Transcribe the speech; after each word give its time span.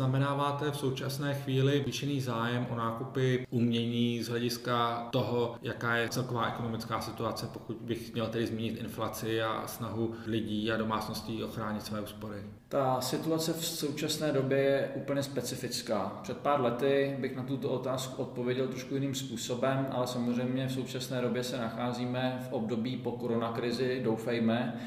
Zaznamenáváte 0.00 0.70
v 0.70 0.76
současné 0.76 1.34
chvíli 1.34 1.82
vyšený 1.86 2.20
zájem 2.20 2.66
o 2.70 2.74
nákupy 2.74 3.46
umění 3.50 4.22
z 4.22 4.28
hlediska 4.28 5.08
toho, 5.10 5.54
jaká 5.62 5.96
je 5.96 6.08
celková 6.08 6.46
ekonomická 6.46 7.00
situace, 7.00 7.48
pokud 7.52 7.76
bych 7.76 8.12
měl 8.12 8.26
tedy 8.26 8.46
zmínit 8.46 8.80
inflaci 8.80 9.42
a 9.42 9.62
snahu 9.66 10.14
lidí 10.26 10.72
a 10.72 10.76
domácností 10.76 11.44
ochránit 11.44 11.82
své 11.82 12.00
úspory? 12.00 12.42
Ta 12.68 13.00
situace 13.00 13.52
v 13.52 13.66
současné 13.66 14.32
době 14.32 14.58
je 14.58 14.90
úplně 14.94 15.22
specifická. 15.22 16.18
Před 16.22 16.36
pár 16.36 16.60
lety 16.60 17.16
bych 17.20 17.36
na 17.36 17.42
tuto 17.42 17.70
otázku 17.70 18.22
odpověděl 18.22 18.68
trošku 18.68 18.94
jiným 18.94 19.14
způsobem, 19.14 19.86
ale 19.90 20.06
samozřejmě 20.06 20.66
v 20.66 20.72
současné 20.72 21.20
době 21.20 21.44
se 21.44 21.58
nacházíme 21.58 22.46
v 22.50 22.52
období 22.52 22.96
po 22.96 23.12
koronakrizi, 23.12 24.00
doufejme, 24.04 24.80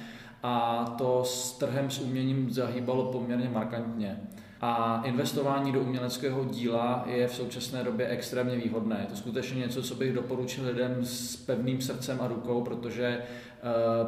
a 0.43 0.85
to 0.97 1.23
s 1.23 1.57
trhem 1.57 1.89
s 1.89 1.99
uměním 1.99 2.51
zahýbalo 2.51 3.11
poměrně 3.11 3.49
markantně. 3.49 4.19
A 4.65 5.01
investování 5.05 5.71
do 5.71 5.81
uměleckého 5.81 6.45
díla 6.45 7.03
je 7.07 7.27
v 7.27 7.35
současné 7.35 7.83
době 7.83 8.07
extrémně 8.07 8.55
výhodné. 8.55 8.97
Je 9.01 9.07
to 9.07 9.15
skutečně 9.15 9.59
něco, 9.59 9.83
co 9.83 9.95
bych 9.95 10.13
doporučil 10.13 10.65
lidem 10.65 11.05
s 11.05 11.35
pevným 11.35 11.81
srdcem 11.81 12.21
a 12.21 12.27
rukou, 12.27 12.61
protože 12.61 13.21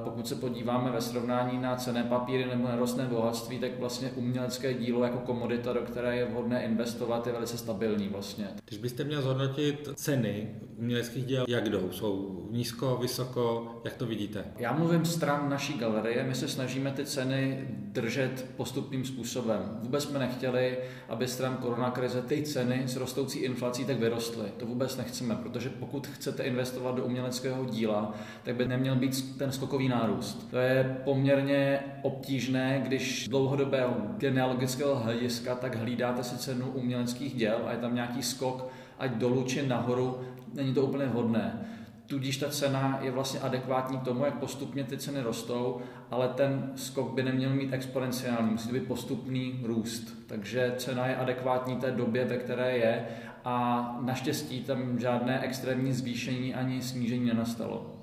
pokud 0.03 0.27
se 0.27 0.35
podíváme 0.35 0.91
ve 0.91 1.01
srovnání 1.01 1.61
na 1.61 1.75
cené 1.75 2.03
papíry 2.03 2.45
nebo 2.45 2.67
nerostné 2.67 3.05
bohatství, 3.05 3.59
tak 3.59 3.79
vlastně 3.79 4.11
umělecké 4.15 4.73
dílo 4.73 5.03
jako 5.03 5.17
komodita, 5.17 5.73
do 5.73 5.79
které 5.81 6.17
je 6.17 6.25
vhodné 6.25 6.63
investovat, 6.63 7.27
je 7.27 7.33
velice 7.33 7.57
stabilní 7.57 8.07
vlastně. 8.07 8.47
Když 8.65 8.79
byste 8.79 9.03
měl 9.03 9.21
zhodnotit 9.21 9.89
ceny 9.95 10.49
uměleckých 10.77 11.25
děl, 11.25 11.45
jak 11.47 11.69
jdou? 11.69 11.91
Jsou 11.91 12.47
nízko, 12.51 12.97
vysoko, 13.01 13.75
jak 13.83 13.93
to 13.93 14.05
vidíte? 14.05 14.45
Já 14.57 14.73
mluvím 14.73 15.05
stran 15.05 15.49
naší 15.49 15.73
galerie, 15.73 16.23
my 16.23 16.35
se 16.35 16.47
snažíme 16.47 16.91
ty 16.91 17.05
ceny 17.05 17.67
držet 17.71 18.45
postupným 18.57 19.05
způsobem. 19.05 19.79
Vůbec 19.81 20.03
jsme 20.03 20.19
nechtěli, 20.19 20.77
aby 21.09 21.27
stran 21.27 21.57
koronakrize 21.57 22.21
ty 22.21 22.43
ceny 22.43 22.83
s 22.85 22.95
rostoucí 22.95 23.39
inflací 23.39 23.85
tak 23.85 23.99
vyrostly. 23.99 24.45
To 24.57 24.65
vůbec 24.65 24.97
nechceme, 24.97 25.35
protože 25.35 25.69
pokud 25.69 26.07
chcete 26.07 26.43
investovat 26.43 26.95
do 26.95 27.05
uměleckého 27.05 27.65
díla, 27.65 28.13
tak 28.43 28.55
by 28.55 28.67
neměl 28.67 28.95
být 28.95 29.37
ten 29.37 29.44
skokový 29.51 29.89
nárůst. 29.89 30.47
To 30.51 30.57
je 30.57 30.97
poměrně 31.03 31.79
obtížné, 32.01 32.81
když 32.83 33.27
dlouhodobého 33.27 33.93
genealogického 34.17 34.95
hlediska 34.95 35.55
tak 35.55 35.75
hlídáte 35.75 36.23
si 36.23 36.37
cenu 36.37 36.67
uměleckých 36.67 37.35
děl 37.35 37.57
a 37.65 37.71
je 37.71 37.77
tam 37.77 37.95
nějaký 37.95 38.23
skok, 38.23 38.67
ať 38.99 39.11
dolů 39.11 39.43
či 39.43 39.67
nahoru, 39.67 40.19
není 40.53 40.73
to 40.73 40.81
úplně 40.81 41.05
vhodné. 41.05 41.65
Tudíž 42.07 42.37
ta 42.37 42.49
cena 42.49 42.99
je 43.01 43.11
vlastně 43.11 43.39
adekvátní 43.39 43.99
tomu, 43.99 44.25
jak 44.25 44.39
postupně 44.39 44.83
ty 44.83 44.97
ceny 44.97 45.21
rostou, 45.21 45.81
ale 46.11 46.27
ten 46.27 46.71
skok 46.75 47.13
by 47.13 47.23
neměl 47.23 47.49
mít 47.49 47.73
exponenciální, 47.73 48.51
musí 48.51 48.67
to 48.67 48.73
být 48.73 48.87
postupný 48.87 49.59
růst. 49.63 50.27
Takže 50.27 50.73
cena 50.77 51.07
je 51.07 51.15
adekvátní 51.15 51.75
té 51.75 51.91
době, 51.91 52.25
ve 52.25 52.37
které 52.37 52.77
je 52.77 53.07
a 53.45 53.97
naštěstí 54.01 54.63
tam 54.63 54.99
žádné 54.99 55.39
extrémní 55.39 55.93
zvýšení 55.93 56.53
ani 56.53 56.81
snížení 56.81 57.25
nenastalo. 57.25 57.94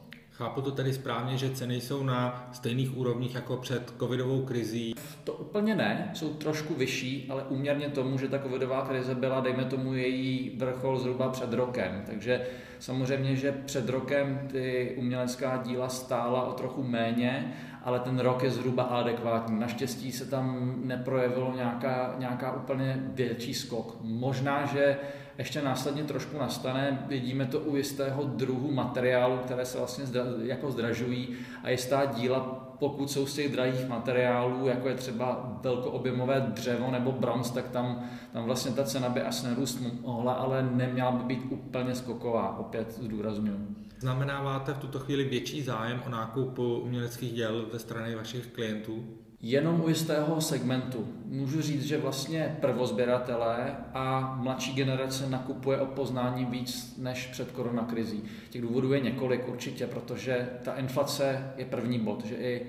Chápu 0.42 0.60
to 0.60 0.70
tedy 0.70 0.92
správně, 0.92 1.36
že 1.36 1.50
ceny 1.50 1.80
jsou 1.80 2.02
na 2.02 2.48
stejných 2.52 2.96
úrovních 2.96 3.34
jako 3.34 3.56
před 3.56 3.94
covidovou 3.98 4.42
krizí? 4.44 4.94
To 5.24 5.32
úplně 5.32 5.74
ne, 5.74 6.10
jsou 6.14 6.34
trošku 6.34 6.74
vyšší, 6.74 7.26
ale 7.30 7.42
úměrně 7.42 7.88
tomu, 7.88 8.18
že 8.18 8.28
ta 8.28 8.38
covidová 8.38 8.82
krize 8.82 9.14
byla, 9.14 9.40
dejme 9.40 9.64
tomu, 9.64 9.94
její 9.94 10.52
vrchol 10.56 10.98
zhruba 10.98 11.28
před 11.28 11.52
rokem. 11.52 12.02
Takže 12.06 12.46
samozřejmě, 12.78 13.36
že 13.36 13.52
před 13.52 13.88
rokem 13.88 14.48
ty 14.52 14.94
umělecká 14.98 15.62
díla 15.66 15.88
stála 15.88 16.46
o 16.46 16.52
trochu 16.52 16.82
méně, 16.82 17.54
ale 17.82 18.00
ten 18.00 18.18
rok 18.18 18.42
je 18.42 18.50
zhruba 18.50 18.82
adekvátní. 18.82 19.60
Naštěstí 19.60 20.12
se 20.12 20.26
tam 20.26 20.74
neprojevilo 20.84 21.52
nějaká, 21.56 22.14
nějaká 22.18 22.52
úplně 22.52 23.02
větší 23.14 23.54
skok. 23.54 23.96
Možná, 24.00 24.66
že 24.66 24.98
ještě 25.38 25.62
následně 25.62 26.04
trošku 26.04 26.38
nastane. 26.38 27.04
Vidíme 27.08 27.46
to 27.46 27.60
u 27.60 27.76
jistého 27.76 28.24
druhu 28.24 28.72
materiálu, 28.72 29.36
které 29.36 29.64
se 29.64 29.78
vlastně 29.78 30.06
zdra, 30.06 30.24
jako 30.42 30.70
zdražují 30.70 31.28
a 31.62 31.70
jistá 31.70 32.04
díla, 32.04 32.40
pokud 32.78 33.10
jsou 33.10 33.26
z 33.26 33.34
těch 33.34 33.52
drahých 33.52 33.88
materiálů, 33.88 34.66
jako 34.66 34.88
je 34.88 34.94
třeba 34.94 35.58
velkoobjemové 35.62 36.40
dřevo 36.40 36.90
nebo 36.90 37.12
bronz, 37.12 37.50
tak 37.50 37.68
tam, 37.68 38.10
tam 38.32 38.44
vlastně 38.44 38.72
ta 38.72 38.84
cena 38.84 39.08
by 39.08 39.22
asi 39.22 39.46
nerůst 39.46 39.80
mohla, 40.00 40.32
ale 40.32 40.62
neměla 40.62 41.12
by 41.12 41.34
být 41.34 41.46
úplně 41.50 41.94
skoková, 41.94 42.58
opět 42.58 42.92
zdůraznuju. 42.92 43.76
Znamenáváte 43.98 44.72
v 44.74 44.78
tuto 44.78 44.98
chvíli 44.98 45.24
větší 45.24 45.62
zájem 45.62 46.02
o 46.06 46.10
nákup 46.10 46.58
uměleckých 46.58 47.32
děl 47.32 47.66
ze 47.72 47.78
strany 47.78 48.14
vašich 48.14 48.46
klientů? 48.46 49.04
Jenom 49.44 49.80
u 49.84 49.88
jistého 49.88 50.40
segmentu. 50.40 51.08
Můžu 51.26 51.62
říct, 51.62 51.84
že 51.84 51.98
vlastně 51.98 52.56
prvozběratelé 52.60 53.76
a 53.94 54.36
mladší 54.42 54.74
generace 54.74 55.30
nakupuje 55.30 55.80
o 55.80 55.86
poznání 55.86 56.44
víc 56.44 56.94
než 56.98 57.26
před 57.26 57.52
koronakrizí. 57.52 58.22
Těch 58.50 58.62
důvodů 58.62 58.92
je 58.92 59.00
několik 59.00 59.48
určitě, 59.48 59.86
protože 59.86 60.48
ta 60.64 60.74
inflace 60.74 61.52
je 61.56 61.64
první 61.64 61.98
bod, 61.98 62.24
že 62.24 62.34
i 62.34 62.66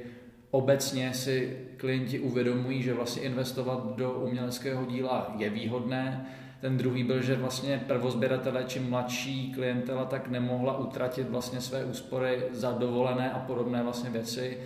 obecně 0.52 1.14
si 1.14 1.58
klienti 1.78 2.20
uvědomují, 2.20 2.84
že 2.84 2.94
vlastně 2.94 3.22
investovat 3.22 3.96
do 3.96 4.12
uměleckého 4.12 4.86
díla 4.86 5.36
je 5.38 5.50
výhodné. 5.50 6.26
Ten 6.62 6.78
druhý 6.78 7.04
byl, 7.04 7.22
že 7.22 7.36
vlastně 7.36 7.84
prvozběratelé 7.88 8.64
či 8.64 8.80
mladší 8.80 9.54
klientela 9.54 10.06
tak 10.06 10.30
nemohla 10.30 10.78
utratit 10.78 11.30
vlastně 11.30 11.62
své 11.62 11.86
úspory 11.86 12.44
za 12.52 12.72
dovolené 12.72 13.32
a 13.32 13.40
podobné 13.40 13.84
vlastně 13.84 14.10
věci, 14.10 14.58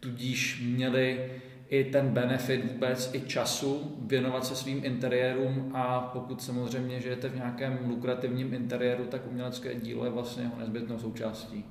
tudíž 0.00 0.62
měli 0.66 1.30
i 1.68 1.84
ten 1.84 2.08
benefit 2.08 2.72
vůbec 2.72 3.10
i 3.12 3.20
času 3.20 3.96
věnovat 4.06 4.46
se 4.46 4.56
svým 4.56 4.84
interiérům 4.84 5.70
a 5.74 6.00
pokud 6.00 6.42
samozřejmě 6.42 7.00
žijete 7.00 7.28
v 7.28 7.36
nějakém 7.36 7.78
lukrativním 7.88 8.54
interiéru, 8.54 9.04
tak 9.04 9.26
umělecké 9.30 9.74
dílo 9.74 10.04
je 10.04 10.10
vlastně 10.10 10.42
jeho 10.42 10.58
nezbytnou 10.58 10.98
součástí. 10.98 11.64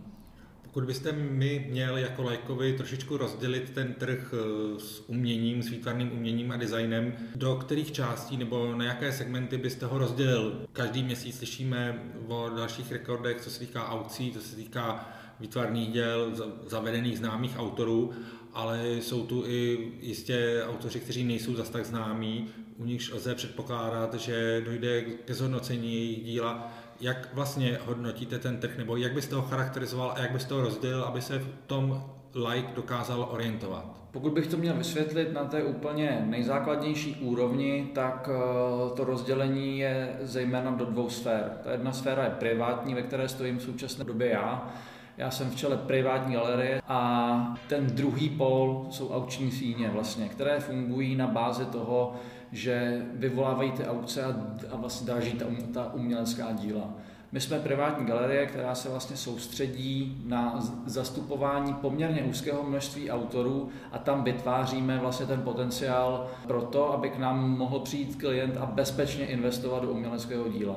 Pokud 0.62 0.84
byste 0.84 1.12
mi 1.12 1.68
měl 1.70 1.98
jako 1.98 2.24
lajkovi 2.24 2.74
trošičku 2.74 3.18
rozdělit 3.18 3.70
ten 3.70 3.94
trh 3.94 4.34
eh, 4.34 4.80
s 4.80 5.10
uměním, 5.10 5.64
s 5.64 5.70
výtvarným 5.70 6.12
uměním 6.14 6.52
a 6.52 6.58
designem, 6.58 7.14
do 7.36 7.56
kterých 7.56 7.92
částí 7.92 8.38
nebo 8.38 8.76
na 8.76 8.86
jaké 8.86 9.12
segmenty 9.12 9.58
byste 9.58 9.86
ho 9.86 9.98
rozdělil? 9.98 10.66
Každý 10.74 11.04
měsíc 11.04 11.38
slyšíme 11.38 12.04
o 12.28 12.50
dalších 12.50 12.92
rekordech, 12.92 13.42
co 13.42 13.50
se 13.50 13.60
týká 13.60 13.90
aukcí, 13.90 14.32
co 14.32 14.42
se 14.42 14.56
týká 14.56 15.10
výtvarných 15.40 15.92
děl, 15.92 16.32
zavedených 16.68 17.18
známých 17.18 17.60
autorů 17.60 18.12
ale 18.56 18.88
jsou 18.88 19.26
tu 19.26 19.44
i 19.48 19.92
jistě 20.02 20.64
autoři, 20.70 21.00
kteří 21.00 21.24
nejsou 21.24 21.56
zas 21.56 21.70
tak 21.70 21.86
známí, 21.86 22.48
u 22.78 22.86
nichž 22.86 23.12
lze 23.12 23.36
předpokládat, 23.36 24.14
že 24.14 24.62
dojde 24.66 25.02
ke 25.02 25.34
zhodnocení 25.34 25.94
jejich 25.94 26.24
díla. 26.24 26.74
Jak 27.02 27.30
vlastně 27.34 27.80
hodnotíte 27.86 28.40
ten 28.40 28.58
trh, 28.58 28.78
nebo 28.78 28.98
jak 28.98 29.14
byste 29.14 29.36
ho 29.36 29.42
charakterizoval 29.42 30.14
a 30.16 30.20
jak 30.20 30.32
byste 30.32 30.54
ho 30.54 30.62
rozdělil, 30.62 31.04
aby 31.04 31.22
se 31.22 31.40
v 31.40 31.48
tom 31.68 32.04
like 32.36 32.76
dokázal 32.76 33.28
orientovat? 33.32 34.06
Pokud 34.12 34.34
bych 34.34 34.48
to 34.48 34.58
měl 34.58 34.74
vysvětlit 34.74 35.34
na 35.34 35.44
té 35.44 35.64
úplně 35.64 36.26
nejzákladnější 36.26 37.16
úrovni, 37.16 37.90
tak 37.96 38.30
eh, 38.32 38.96
to 38.96 39.04
rozdělení 39.04 39.80
je 39.80 40.18
zejména 40.22 40.72
do 40.72 40.86
dvou 40.86 41.10
sfér. 41.10 41.52
Ta 41.64 41.72
jedna 41.72 41.94
sféra 41.94 42.24
je 42.24 42.30
privátní, 42.30 42.94
ve 42.94 43.02
které 43.02 43.28
stojím 43.28 43.58
v 43.58 43.64
současné 43.64 44.04
době 44.04 44.30
já, 44.30 44.74
já 45.18 45.32
jsem 45.32 45.50
v 45.50 45.56
čele 45.56 45.78
privátní 45.78 46.34
galerie 46.34 46.82
a 46.88 47.58
ten 47.70 47.88
druhý 47.88 48.30
pol 48.30 48.88
jsou 48.90 49.10
aukční 49.10 49.52
síně 49.52 49.90
vlastně, 49.90 50.30
které 50.30 50.60
fungují 50.60 51.16
na 51.16 51.28
bázi 51.28 51.66
toho, 51.66 52.14
že 52.52 53.06
vyvolávají 53.14 53.72
ty 53.72 53.86
aukce 53.86 54.24
a, 54.24 54.36
a 54.72 54.76
vlastně 54.76 55.08
dráží 55.08 55.32
ta, 55.32 55.46
ta 55.74 55.94
umělecká 55.94 56.52
díla. 56.52 56.90
My 57.32 57.42
jsme 57.42 57.60
privátní 57.60 58.06
galerie, 58.06 58.46
která 58.46 58.76
se 58.76 58.90
vlastně 58.90 59.18
soustředí 59.18 60.24
na 60.26 60.60
zastupování 60.86 61.74
poměrně 61.74 62.24
úzkého 62.24 62.64
množství 62.64 63.12
autorů 63.12 63.70
a 63.92 63.98
tam 63.98 64.24
vytváříme 64.24 64.98
vlastně 64.98 65.26
ten 65.26 65.42
potenciál 65.42 66.28
pro 66.48 66.62
to, 66.62 66.94
aby 66.94 67.10
k 67.10 67.18
nám 67.18 67.50
mohl 67.58 67.80
přijít 67.80 68.16
klient 68.16 68.58
a 68.58 68.66
bezpečně 68.66 69.26
investovat 69.26 69.84
do 69.84 69.92
uměleckého 69.92 70.50
díla. 70.50 70.76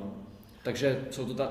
Takže 0.62 1.04
jsou 1.10 1.24
to 1.24 1.34
ta 1.34 1.48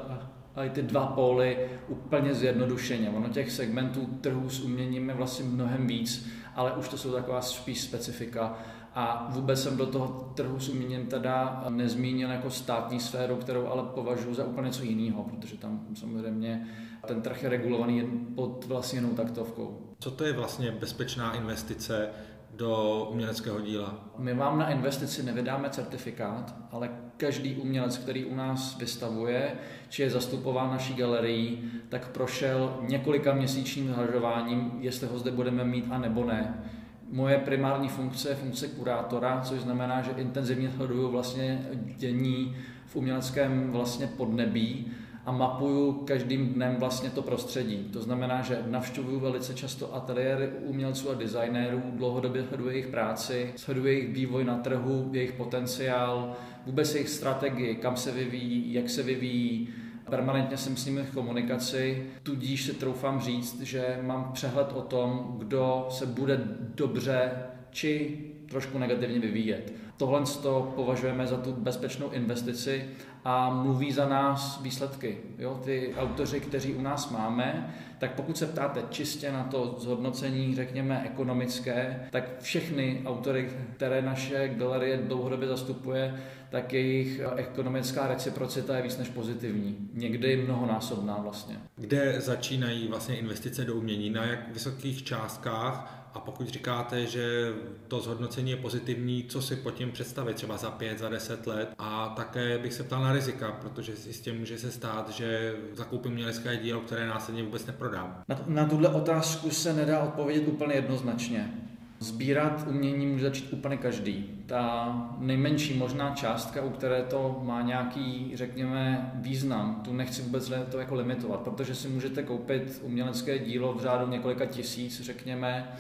ty 0.69 0.81
dva 0.81 1.05
póly 1.05 1.57
úplně 1.87 2.33
zjednodušeně. 2.33 3.09
Ono 3.09 3.29
těch 3.29 3.51
segmentů 3.51 4.05
trhu 4.21 4.49
s 4.49 4.59
uměním 4.59 5.09
je 5.09 5.15
vlastně 5.15 5.45
mnohem 5.45 5.87
víc, 5.87 6.29
ale 6.55 6.71
už 6.71 6.89
to 6.89 6.97
jsou 6.97 7.11
taková 7.11 7.41
spíš 7.41 7.81
specifika. 7.81 8.57
A 8.95 9.27
vůbec 9.29 9.63
jsem 9.63 9.77
do 9.77 9.85
toho 9.85 10.31
trhu 10.35 10.59
s 10.59 10.69
uměním 10.69 11.05
teda 11.05 11.65
nezmínil 11.69 12.29
jako 12.29 12.49
státní 12.49 12.99
sféru, 12.99 13.35
kterou 13.35 13.67
ale 13.67 13.83
považuji 13.83 14.33
za 14.33 14.45
úplně 14.45 14.65
něco 14.65 14.83
jiného, 14.83 15.23
protože 15.23 15.57
tam 15.57 15.85
samozřejmě 15.93 16.67
ten 17.07 17.21
trh 17.21 17.43
je 17.43 17.49
regulovaný 17.49 18.01
pod 18.35 18.65
vlastně 18.67 18.99
jinou 18.99 19.13
taktovkou. 19.13 19.81
Co 19.99 20.11
to 20.11 20.23
je 20.23 20.33
vlastně 20.33 20.71
bezpečná 20.71 21.33
investice 21.33 22.09
do 22.57 23.07
uměleckého 23.11 23.61
díla? 23.61 24.05
My 24.17 24.33
vám 24.33 24.59
na 24.59 24.69
investici 24.69 25.23
nevydáme 25.23 25.69
certifikát, 25.69 26.55
ale 26.71 26.89
každý 27.17 27.55
umělec, 27.55 27.97
který 27.97 28.25
u 28.25 28.35
nás 28.35 28.77
vystavuje, 28.77 29.51
či 29.89 30.01
je 30.01 30.09
zastupován 30.09 30.69
naší 30.69 30.93
galerií, 30.93 31.71
tak 31.89 32.07
prošel 32.07 32.77
několika 32.87 33.33
měsíčním 33.33 33.93
zvažováním, 33.93 34.71
jestli 34.79 35.07
ho 35.07 35.19
zde 35.19 35.31
budeme 35.31 35.63
mít 35.63 35.85
a 35.89 35.97
nebo 35.97 36.23
ne. 36.23 36.63
Moje 37.11 37.37
primární 37.37 37.89
funkce 37.89 38.29
je 38.29 38.35
funkce 38.35 38.67
kurátora, 38.67 39.41
což 39.41 39.59
znamená, 39.59 40.01
že 40.01 40.11
intenzivně 40.17 40.71
sleduju 40.71 41.11
vlastně 41.11 41.67
dění 41.97 42.55
v 42.85 42.95
uměleckém 42.95 43.71
vlastně 43.71 44.07
podnebí 44.07 44.91
a 45.27 45.31
mapuju 45.31 45.91
každým 45.93 46.47
dnem 46.47 46.75
vlastně 46.75 47.09
to 47.09 47.21
prostředí. 47.21 47.77
To 47.93 48.01
znamená, 48.01 48.41
že 48.41 48.63
navštěvuju 48.67 49.19
velice 49.19 49.53
často 49.53 49.95
ateliéry 49.95 50.49
umělců 50.61 51.09
a 51.09 51.13
designérů, 51.13 51.81
dlouhodobě 51.93 52.43
sleduji 52.43 52.69
jejich 52.69 52.87
práci, 52.87 53.53
sleduji 53.55 53.93
jejich 53.93 54.13
vývoj 54.13 54.43
na 54.43 54.57
trhu, 54.57 55.09
jejich 55.11 55.31
potenciál, 55.31 56.35
vůbec 56.65 56.93
jejich 56.93 57.09
strategii, 57.09 57.75
kam 57.75 57.97
se 57.97 58.11
vyvíjí, 58.11 58.73
jak 58.73 58.89
se 58.89 59.03
vyvíjí, 59.03 59.69
Permanentně 60.09 60.57
jsem 60.57 60.77
s 60.77 60.85
nimi 60.85 61.03
v 61.03 61.13
komunikaci, 61.13 62.07
tudíž 62.23 62.65
si 62.65 62.73
troufám 62.73 63.21
říct, 63.21 63.61
že 63.61 63.99
mám 64.01 64.31
přehled 64.33 64.67
o 64.73 64.81
tom, 64.81 65.35
kdo 65.37 65.87
se 65.89 66.05
bude 66.05 66.41
dobře 66.75 67.31
či 67.69 68.17
trošku 68.49 68.77
negativně 68.77 69.19
vyvíjet. 69.19 69.73
Tohle 69.97 70.21
to 70.41 70.73
považujeme 70.75 71.27
za 71.27 71.37
tu 71.37 71.51
bezpečnou 71.51 72.09
investici 72.09 72.85
a 73.25 73.49
mluví 73.49 73.91
za 73.91 74.09
nás 74.09 74.61
výsledky. 74.61 75.17
Jo? 75.37 75.59
Ty 75.65 75.93
autoři, 75.97 76.39
kteří 76.39 76.73
u 76.73 76.81
nás 76.81 77.09
máme, 77.09 77.75
tak 77.99 78.13
pokud 78.13 78.37
se 78.37 78.45
ptáte 78.45 78.83
čistě 78.89 79.31
na 79.31 79.43
to 79.43 79.75
zhodnocení, 79.79 80.55
řekněme, 80.55 81.03
ekonomické, 81.05 82.07
tak 82.11 82.41
všechny 82.41 83.01
autory, 83.05 83.49
které 83.75 84.01
naše 84.01 84.47
galerie 84.47 84.97
dlouhodobě 84.97 85.47
zastupuje, 85.47 86.19
tak 86.49 86.73
jejich 86.73 87.21
ekonomická 87.35 88.07
reciprocita 88.07 88.77
je 88.77 88.83
víc 88.83 88.97
než 88.97 89.09
pozitivní. 89.09 89.77
Někdy 89.93 90.37
mnohonásobná 90.37 91.17
vlastně. 91.17 91.59
Kde 91.75 92.21
začínají 92.21 92.87
vlastně 92.87 93.15
investice 93.15 93.65
do 93.65 93.75
umění? 93.75 94.09
Na 94.09 94.25
jak 94.25 94.53
vysokých 94.53 95.03
částkách 95.03 96.06
a 96.17 96.19
pokud 96.19 96.47
říkáte, 96.47 97.05
že 97.05 97.53
to 97.87 97.99
zhodnocení 97.99 98.51
je 98.51 98.57
pozitivní, 98.57 99.25
co 99.29 99.41
si 99.41 99.55
pod 99.55 99.71
tím 99.71 99.91
představit 99.91 100.33
třeba 100.33 100.57
za 100.57 100.71
pět, 100.71 100.99
za 100.99 101.09
deset 101.09 101.47
let? 101.47 101.73
A 101.77 102.13
také 102.15 102.57
bych 102.57 102.73
se 102.73 102.83
ptal 102.83 103.03
na 103.03 103.13
rizika, 103.13 103.51
protože 103.61 103.95
s 103.95 104.19
tím 104.21 104.39
může 104.39 104.57
se 104.57 104.71
stát, 104.71 105.09
že 105.09 105.55
zakoupím 105.73 106.11
mělecké 106.11 106.57
dílo, 106.57 106.81
které 106.81 107.07
následně 107.07 107.43
vůbec 107.43 107.65
neprodám. 107.65 108.23
Na, 108.27 108.39
na 108.47 108.65
tuhle 108.65 108.89
otázku 108.89 109.49
se 109.49 109.73
nedá 109.73 109.99
odpovědět 109.99 110.47
úplně 110.47 110.75
jednoznačně. 110.75 111.53
Sbírat 111.99 112.65
umění 112.69 113.05
může 113.05 113.23
začít 113.23 113.53
úplně 113.53 113.77
každý. 113.77 114.29
Ta 114.45 114.93
nejmenší 115.17 115.73
možná 115.73 116.15
částka, 116.15 116.61
u 116.63 116.69
které 116.69 117.01
to 117.01 117.41
má 117.43 117.61
nějaký, 117.61 118.31
řekněme, 118.33 119.11
význam, 119.15 119.81
tu 119.85 119.93
nechci 119.93 120.21
vůbec 120.21 120.51
to 120.71 120.79
jako 120.79 120.95
limitovat, 120.95 121.39
protože 121.39 121.75
si 121.75 121.87
můžete 121.87 122.23
koupit 122.23 122.81
umělecké 122.83 123.39
dílo 123.39 123.73
v 123.73 123.81
řádu 123.81 124.11
několika 124.11 124.45
tisíc, 124.45 125.01
řekněme, 125.01 125.77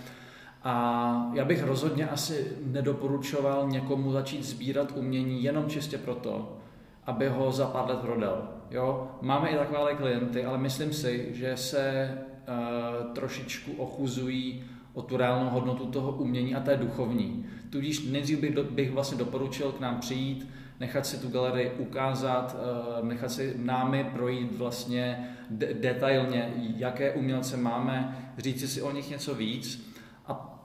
a 0.67 1.31
já 1.33 1.45
bych 1.45 1.63
rozhodně 1.63 2.07
asi 2.07 2.47
nedoporučoval 2.65 3.69
někomu 3.69 4.11
začít 4.11 4.43
sbírat 4.43 4.93
umění 4.95 5.43
jenom 5.43 5.69
čistě 5.69 5.97
proto, 5.97 6.57
aby 7.05 7.29
ho 7.29 7.51
za 7.51 7.65
pár 7.65 7.89
let 7.89 7.99
prodal. 7.99 8.49
Jo? 8.71 9.07
Máme 9.21 9.49
i 9.49 9.57
takové 9.57 9.93
klienty, 9.95 10.45
ale 10.45 10.57
myslím 10.57 10.93
si, 10.93 11.29
že 11.33 11.57
se 11.57 12.11
uh, 12.11 13.13
trošičku 13.13 13.71
ochuzují 13.71 14.63
o 14.93 15.01
tu 15.01 15.17
reálnou 15.17 15.49
hodnotu 15.49 15.85
toho 15.85 16.11
umění 16.11 16.55
a 16.55 16.59
té 16.59 16.77
duchovní. 16.77 17.45
Tudíž 17.69 18.07
nejdřív 18.09 18.39
bych, 18.39 18.59
bych 18.59 18.91
vlastně 18.91 19.17
doporučil 19.17 19.71
k 19.71 19.79
nám 19.79 19.99
přijít, 19.99 20.49
nechat 20.79 21.05
si 21.05 21.17
tu 21.17 21.29
galerii 21.29 21.71
ukázat, 21.77 22.55
uh, 22.99 23.07
nechat 23.07 23.31
si 23.31 23.53
námi 23.57 24.09
projít 24.13 24.57
vlastně 24.57 25.35
de- 25.49 25.73
detailně, 25.73 26.53
jaké 26.77 27.11
umělce 27.11 27.57
máme, 27.57 28.17
říct 28.37 28.73
si 28.73 28.81
o 28.81 28.91
nich 28.91 29.09
něco 29.09 29.35
víc 29.35 29.86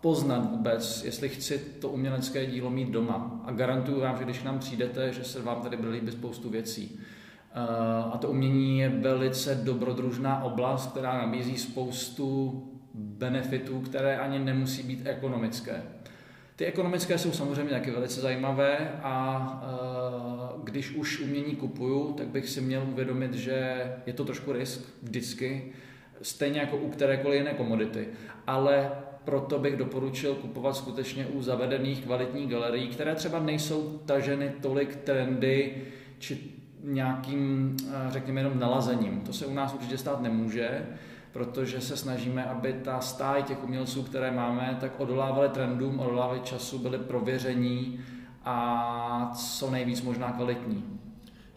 poznat 0.03 0.51
vůbec, 0.51 1.05
jestli 1.05 1.29
chci 1.29 1.59
to 1.59 1.89
umělecké 1.89 2.47
dílo 2.47 2.71
mít 2.71 2.89
doma. 2.89 3.41
A 3.45 3.53
garantuju 3.53 4.01
vám, 4.01 4.19
že 4.19 4.25
když 4.25 4.39
k 4.39 4.45
nám 4.45 4.59
přijdete, 4.59 5.13
že 5.13 5.25
se 5.25 5.43
vám 5.43 5.63
tady 5.63 5.77
bude 5.77 5.91
líbit 5.91 6.13
spoustu 6.13 6.51
věcí. 6.51 7.01
Eh, 7.55 8.13
a 8.13 8.19
to 8.19 8.29
umění 8.29 8.79
je 8.79 8.89
velice 8.89 9.55
dobrodružná 9.55 10.45
oblast, 10.45 10.91
která 10.91 11.19
nabízí 11.19 11.59
spoustu 11.59 12.63
benefitů, 12.95 13.81
které 13.81 14.19
ani 14.19 14.39
nemusí 14.39 14.83
být 14.83 15.07
ekonomické. 15.07 15.83
Ty 16.57 16.65
ekonomické 16.65 17.19
jsou 17.19 17.33
samozřejmě 17.33 17.71
taky 17.71 17.91
velice 17.91 18.21
zajímavé 18.21 18.91
a 19.03 19.63
eh, 19.65 20.61
když 20.65 20.91
už 20.91 21.21
umění 21.21 21.57
kupuju, 21.57 22.13
tak 22.13 22.27
bych 22.27 22.49
si 22.49 22.61
měl 22.61 22.87
uvědomit, 22.89 23.35
že 23.35 23.87
je 24.07 24.13
to 24.13 24.25
trošku 24.25 24.53
risk 24.53 24.81
vždycky, 25.03 25.73
stejně 26.23 26.61
jako 26.61 26.77
u 26.77 26.91
kterékoliv 26.91 27.39
jiné 27.39 27.55
komodity. 27.55 28.09
Ale 28.47 28.91
proto 29.25 29.59
bych 29.59 29.77
doporučil 29.77 30.35
kupovat 30.35 30.77
skutečně 30.77 31.27
u 31.27 31.43
zavedených 31.43 32.05
kvalitních 32.05 32.51
galerií, 32.51 32.89
které 32.89 33.15
třeba 33.15 33.39
nejsou 33.39 34.01
taženy 34.07 34.53
tolik 34.63 34.97
trendy 34.97 35.75
či 36.19 36.39
nějakým, 36.85 37.77
eh, 37.89 38.11
řekněme, 38.11 38.41
jenom 38.41 38.59
nalazením. 38.59 39.21
To 39.21 39.33
se 39.33 39.47
u 39.47 39.55
nás 39.55 39.75
určitě 39.75 39.99
stát 39.99 40.21
nemůže, 40.21 40.87
protože 41.33 41.81
se 41.81 41.97
snažíme, 41.97 42.45
aby 42.45 42.73
ta 42.73 43.01
stáj 43.01 43.43
těch 43.43 43.65
umělců, 43.65 44.03
které 44.03 44.31
máme, 44.31 44.77
tak 44.81 45.01
odolávaly 45.01 45.49
trendům, 45.49 46.01
odolávaly 46.01 46.41
času, 46.41 46.79
byly 46.79 46.99
prověření 46.99 48.01
a 48.45 49.33
co 49.35 49.71
nejvíc 49.71 50.03
možná 50.03 50.33
kvalitní. 50.33 50.85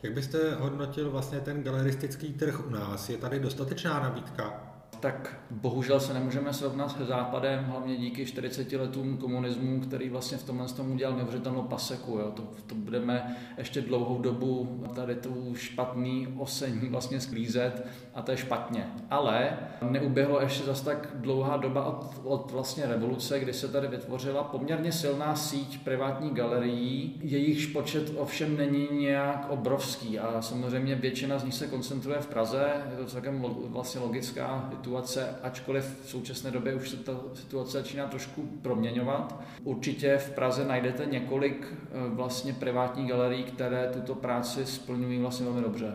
Jak 0.03 0.13
byste 0.13 0.55
hodnotil 0.55 1.11
vlastně 1.11 1.39
ten 1.39 1.63
galeristický 1.63 2.33
trh 2.33 2.67
u 2.67 2.69
nás? 2.69 3.09
Je 3.09 3.17
tady 3.17 3.39
dostatečná 3.39 3.99
nabídka? 3.99 4.74
Tak 5.05 5.37
bohužel 5.51 5.99
se 5.99 6.13
nemůžeme 6.13 6.53
srovnat 6.53 6.89
s 6.89 7.07
Západem, 7.07 7.63
hlavně 7.63 7.95
díky 7.95 8.25
40 8.25 8.71
letům 8.71 9.17
komunismu, 9.17 9.79
který 9.79 10.09
vlastně 10.09 10.37
v 10.37 10.43
tomhle 10.43 10.67
tomu 10.67 10.93
udělal 10.93 11.15
neuvěřitelnou 11.15 11.61
paseku. 11.61 12.17
Jo. 12.17 12.31
To, 12.31 12.43
to 12.67 12.75
budeme 12.75 13.37
ještě 13.57 13.81
dlouhou 13.81 14.21
dobu 14.21 14.83
tady 14.95 15.15
tu 15.15 15.55
špatný 15.55 16.27
osení 16.37 16.89
vlastně 16.89 17.19
sklízet 17.19 17.87
a 18.15 18.21
to 18.21 18.31
je 18.31 18.37
špatně. 18.37 18.87
Ale 19.09 19.57
neuběhlo 19.89 20.41
ještě 20.41 20.63
zase 20.63 20.85
tak 20.85 21.09
dlouhá 21.15 21.57
doba 21.57 21.85
od, 21.85 22.21
od 22.23 22.51
vlastně 22.51 22.85
revoluce, 22.85 23.39
kdy 23.39 23.53
se 23.53 23.67
tady 23.67 23.87
vytvořila 23.87 24.43
poměrně 24.43 24.91
silná 24.91 25.35
síť 25.35 25.83
privátních 25.83 26.33
galerií. 26.33 27.19
Jejichž 27.23 27.65
počet 27.65 28.11
ovšem 28.17 28.57
není 28.57 28.87
nějak 28.91 29.45
obrovský 29.49 30.19
a 30.19 30.41
samozřejmě 30.41 30.95
většina 30.95 31.39
z 31.39 31.43
nich 31.43 31.53
se 31.53 31.67
koncentruje 31.67 32.19
v 32.19 32.27
Praze. 32.27 32.65
Je 32.91 32.97
to 32.97 33.05
celkem 33.05 33.45
vlastně 33.67 34.01
logická 34.01 34.69
situace, 34.95 35.35
ačkoliv 35.43 36.01
v 36.03 36.09
současné 36.09 36.51
době 36.51 36.75
už 36.75 36.89
se 36.89 36.97
ta 36.97 37.11
situace 37.33 37.77
začíná 37.77 38.07
trošku 38.07 38.41
proměňovat. 38.61 39.41
Určitě 39.63 40.17
v 40.17 40.29
Praze 40.29 40.65
najdete 40.65 41.05
několik 41.05 41.73
eh, 41.73 42.09
vlastně 42.09 42.53
privátních 42.53 43.09
galerií, 43.09 43.43
které 43.43 43.89
tuto 43.93 44.15
práci 44.15 44.65
splňují 44.65 45.19
vlastně 45.19 45.45
velmi 45.45 45.61
dobře. 45.61 45.93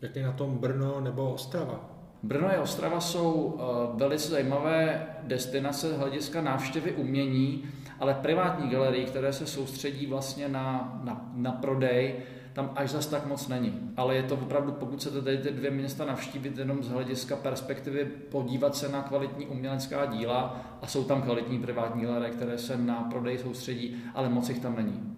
Jak 0.00 0.16
je 0.16 0.22
na 0.22 0.32
tom 0.32 0.58
Brno 0.58 1.00
nebo 1.00 1.32
Ostrava? 1.32 1.90
Brno 2.22 2.48
a 2.48 2.60
Ostrava 2.60 3.00
jsou 3.00 3.32
uh, 3.32 3.60
velice 3.98 4.30
zajímavé 4.30 5.06
destinace 5.22 5.88
z 5.88 5.96
hlediska 5.96 6.40
návštěvy 6.40 6.92
umění, 6.92 7.64
ale 8.00 8.14
privátní 8.14 8.70
galerie, 8.70 9.06
které 9.06 9.32
se 9.32 9.46
soustředí 9.46 10.06
vlastně 10.06 10.48
na, 10.48 11.00
na, 11.04 11.30
na 11.34 11.52
prodej, 11.52 12.14
tam 12.54 12.70
až 12.76 12.90
zas 12.90 13.06
tak 13.06 13.26
moc 13.26 13.48
není. 13.48 13.90
Ale 13.96 14.16
je 14.16 14.22
to 14.22 14.34
opravdu, 14.34 14.72
pokud 14.72 15.02
se 15.02 15.10
tady 15.10 15.38
ty 15.38 15.50
dvě 15.50 15.70
města 15.70 16.04
navštívit 16.04 16.58
jenom 16.58 16.82
z 16.82 16.88
hlediska 16.88 17.36
perspektivy, 17.36 18.04
podívat 18.04 18.76
se 18.76 18.88
na 18.88 19.02
kvalitní 19.02 19.46
umělecká 19.46 20.06
díla 20.06 20.66
a 20.82 20.86
jsou 20.86 21.04
tam 21.04 21.22
kvalitní 21.22 21.58
privátní 21.58 22.02
galerie, 22.02 22.30
které 22.30 22.58
se 22.58 22.76
na 22.76 22.94
prodej 22.94 23.38
soustředí, 23.38 23.96
ale 24.14 24.28
moc 24.28 24.48
jich 24.48 24.58
tam 24.58 24.76
není. 24.76 25.16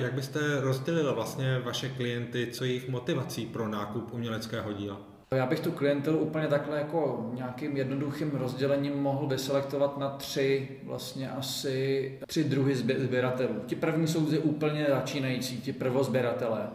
Jak 0.00 0.14
byste 0.14 0.60
rozdělil 0.60 1.14
vlastně 1.14 1.58
vaše 1.58 1.88
klienty, 1.88 2.48
co 2.52 2.64
je 2.64 2.70
jejich 2.70 2.88
motivací 2.88 3.46
pro 3.46 3.68
nákup 3.68 4.14
uměleckého 4.14 4.72
díla? 4.72 5.17
Já 5.34 5.46
bych 5.46 5.60
tu 5.60 5.72
klientelu 5.72 6.18
úplně 6.18 6.46
takhle 6.46 6.78
jako 6.78 7.30
nějakým 7.34 7.76
jednoduchým 7.76 8.30
rozdělením 8.30 8.94
mohl 8.94 9.26
vyselektovat 9.26 9.98
na 9.98 10.08
tři, 10.08 10.68
vlastně 10.82 11.30
asi 11.30 12.12
tři 12.26 12.44
druhy 12.44 12.74
sběratelů. 12.74 13.54
Ti 13.66 13.76
první 13.76 14.06
jsou 14.06 14.26
zde 14.26 14.38
úplně 14.38 14.86
začínající, 14.88 15.60
ti 15.60 15.72
prvozběratelé, 15.72 16.68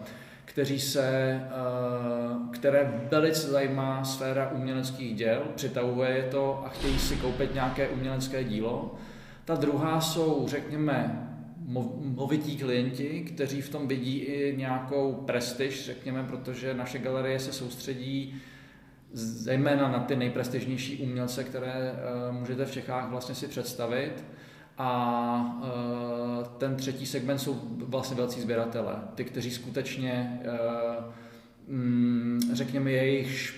kteří 0.45 0.79
se, 0.79 1.10
eh, 1.10 1.50
které 2.51 3.07
velice 3.12 3.48
zajímá 3.48 4.03
sféra 4.03 4.51
uměleckých 4.51 5.15
děl, 5.15 5.41
přitahuje 5.55 6.10
je 6.10 6.24
to 6.24 6.63
a 6.65 6.69
chtějí 6.69 7.00
si 7.00 7.15
koupit 7.15 7.53
nějaké 7.53 7.88
umělecké 7.88 8.43
dílo. 8.43 8.95
Ta 9.45 9.55
druhá 9.55 10.01
jsou, 10.01 10.45
řekněme, 10.48 11.29
movití 11.98 12.58
klienti, 12.58 13.22
kteří 13.34 13.62
v 13.62 13.70
tom 13.70 13.88
vidí 13.88 14.17
i 14.17 14.58
nějakou 14.58 15.13
prestiž, 15.13 15.86
řekněme, 15.86 16.24
protože 16.24 16.74
naše 16.74 17.00
galerie 17.00 17.39
se 17.39 17.53
soustředí 17.53 18.41
zejména 19.13 19.91
na 19.91 20.00
ty 20.00 20.15
nejprestižnější 20.15 20.98
umělce, 20.98 21.43
které 21.43 21.91
uh, 21.91 22.36
můžete 22.36 22.65
v 22.65 22.72
Čechách 22.72 23.10
vlastně 23.10 23.36
si 23.36 23.48
představit. 23.48 24.25
A 24.77 25.62
ten 26.58 26.75
třetí 26.75 27.05
segment 27.05 27.39
jsou 27.39 27.62
vlastně 27.77 28.17
velcí 28.17 28.41
sběratele, 28.41 28.96
ty, 29.15 29.24
kteří 29.24 29.51
skutečně 29.51 30.41
mm, 31.67 32.39
řekněme, 32.53 32.91
jejich 32.91 33.55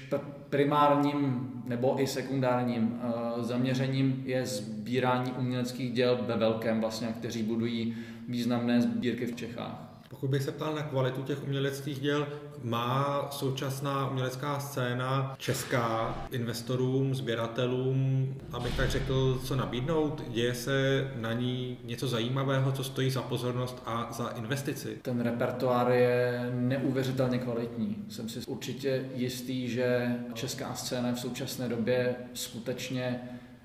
primárním 0.56 1.52
nebo 1.66 2.02
i 2.02 2.08
sekundárním 2.08 3.02
zaměřením 3.38 4.24
je 4.26 4.46
sbírání 4.46 5.32
uměleckých 5.32 5.94
děl 5.94 6.20
ve 6.22 6.38
velkém, 6.38 6.82
vlastně, 6.82 7.08
kteří 7.08 7.44
budují 7.44 7.96
významné 8.28 8.82
sbírky 8.82 9.26
v 9.26 9.36
Čechách. 9.36 9.95
Pokud 10.15 10.29
bych 10.29 10.43
se 10.43 10.51
ptal 10.51 10.75
na 10.75 10.81
kvalitu 10.81 11.22
těch 11.22 11.43
uměleckých 11.43 12.00
děl, 12.00 12.27
má 12.63 13.27
současná 13.31 14.10
umělecká 14.10 14.60
scéna 14.60 15.36
česká 15.38 16.15
investorům, 16.31 17.15
sběratelům, 17.15 18.27
abych 18.51 18.77
tak 18.77 18.89
řekl, 18.89 19.39
co 19.43 19.55
nabídnout? 19.55 20.24
Děje 20.27 20.53
se 20.53 21.07
na 21.15 21.34
ní 21.34 21.77
něco 21.84 22.07
zajímavého, 22.07 22.72
co 22.72 22.84
stojí 22.84 23.12
za 23.12 23.22
pozornost 23.22 23.84
a 23.86 24.07
za 24.12 24.27
investici? 24.27 24.98
Ten 25.01 25.22
repertoár 25.22 25.91
je 25.91 26.50
neuvěřitelně 26.53 27.38
kvalitní. 27.38 28.05
Jsem 28.10 28.29
si 28.29 28.39
určitě 28.48 29.05
jistý, 29.15 29.69
že 29.69 30.15
česká 30.34 30.74
scéna 30.74 31.12
v 31.12 31.19
současné 31.19 31.69
době 31.69 32.15
skutečně 32.34 33.19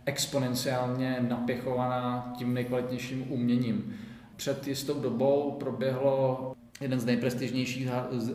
exponenciálně 0.04 1.16
napěchovaná 1.28 2.32
tím 2.38 2.54
nejkvalitnějším 2.54 3.32
uměním. 3.32 3.96
Před 4.40 4.66
jistou 4.66 5.00
dobou 5.00 5.56
proběhlo 5.60 6.52
jeden 6.80 7.00
z 7.00 7.04
nejprestižnějších 7.04 7.88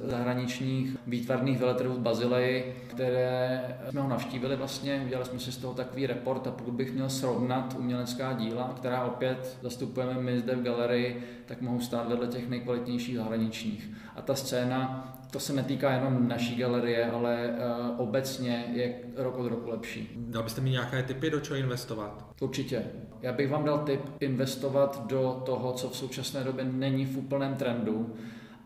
zahraničních 0.04 0.98
výtvarných 1.08 1.60
veletrhů 1.60 1.94
v 1.94 2.00
Bazileji, 2.00 2.76
které 2.88 3.62
jsme 3.90 4.02
ho 4.02 4.10
navštívili 4.10 4.56
vlastně, 4.56 5.02
udělali 5.06 5.26
jsme 5.26 5.40
si 5.40 5.52
z 5.52 5.58
toho 5.58 5.74
takový 5.74 6.08
report 6.08 6.48
a 6.48 6.52
pokud 6.52 6.74
bych 6.74 6.94
měl 6.94 7.10
srovnat 7.10 7.76
umělecká 7.80 8.34
díla, 8.34 8.74
která 8.78 9.06
opět 9.06 9.58
zastupujeme 9.62 10.22
my 10.22 10.40
zde 10.40 10.56
v 10.56 10.64
galerii, 10.64 11.24
tak 11.46 11.62
mohou 11.62 11.80
stát 11.80 12.10
vedle 12.10 12.28
těch 12.28 12.50
nejkvalitnějších 12.50 13.18
zahraničních. 13.18 13.90
A 14.16 14.22
ta 14.22 14.36
scéna, 14.36 15.12
to 15.36 15.40
se 15.40 15.54
netýká 15.54 15.92
jenom 15.92 16.28
naší 16.28 16.56
galerie, 16.56 17.12
ale 17.12 17.50
uh, 17.50 18.02
obecně 18.02 18.66
je 18.74 18.96
rok 19.16 19.38
od 19.38 19.48
roku 19.48 19.70
lepší. 19.70 20.10
Dal 20.16 20.44
byste 20.44 20.62
mi 20.62 20.70
nějaké 20.70 21.04
typy, 21.04 21.30
do 21.30 21.40
čeho 21.40 21.60
investovat? 21.60 22.26
Určitě. 22.42 22.84
Já 23.22 23.34
bych 23.34 23.52
vám 23.52 23.66
dal 23.66 23.80
tip 23.80 24.02
investovat 24.20 25.08
do 25.08 25.42
toho, 25.46 25.74
co 25.74 25.90
v 25.90 25.98
současné 25.98 26.44
době 26.44 26.66
není 26.66 27.06
v 27.06 27.18
úplném 27.18 27.56
trendu, 27.56 28.14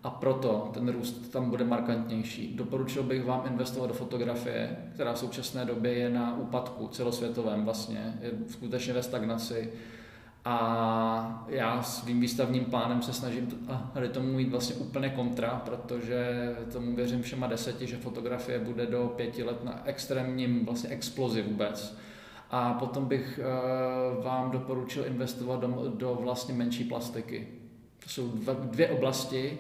a 0.03 0.09
proto 0.09 0.69
ten 0.73 0.89
růst 0.89 1.31
tam 1.31 1.49
bude 1.49 1.63
markantnější. 1.63 2.55
Doporučil 2.55 3.03
bych 3.03 3.25
vám 3.25 3.43
investovat 3.47 3.88
do 3.88 3.93
fotografie, 3.93 4.77
která 4.93 5.13
v 5.13 5.19
současné 5.19 5.65
době 5.65 5.93
je 5.93 6.09
na 6.09 6.38
úpadku 6.38 6.88
celosvětovém 6.88 7.65
vlastně, 7.65 8.17
je 8.21 8.31
skutečně 8.47 8.93
ve 8.93 9.03
stagnaci. 9.03 9.73
A 10.45 11.28
já 11.49 11.83
svým 11.83 12.21
výstavním 12.21 12.65
plánem 12.65 13.01
se 13.01 13.13
snažím 13.13 13.67
tady 13.93 14.09
tomu 14.09 14.33
mít 14.33 14.49
vlastně 14.49 14.75
úplně 14.75 15.09
kontra, 15.09 15.61
protože 15.65 16.49
tomu 16.73 16.95
věřím 16.95 17.21
všema 17.21 17.47
deseti, 17.47 17.87
že 17.87 17.97
fotografie 17.97 18.59
bude 18.59 18.85
do 18.85 19.13
pěti 19.15 19.43
let 19.43 19.63
na 19.63 19.81
extrémním 19.85 20.65
vlastně 20.65 20.89
explozi 20.89 21.41
vůbec. 21.41 21.97
A 22.51 22.73
potom 22.73 23.05
bych 23.05 23.39
eh, 23.39 24.23
vám 24.23 24.51
doporučil 24.51 25.05
investovat 25.05 25.59
do, 25.59 25.93
do 25.95 26.19
vlastně 26.21 26.53
menší 26.53 26.83
plastiky. 26.83 27.47
To 28.03 28.09
jsou 28.09 28.31
dvě 28.63 28.89
oblasti, 28.89 29.57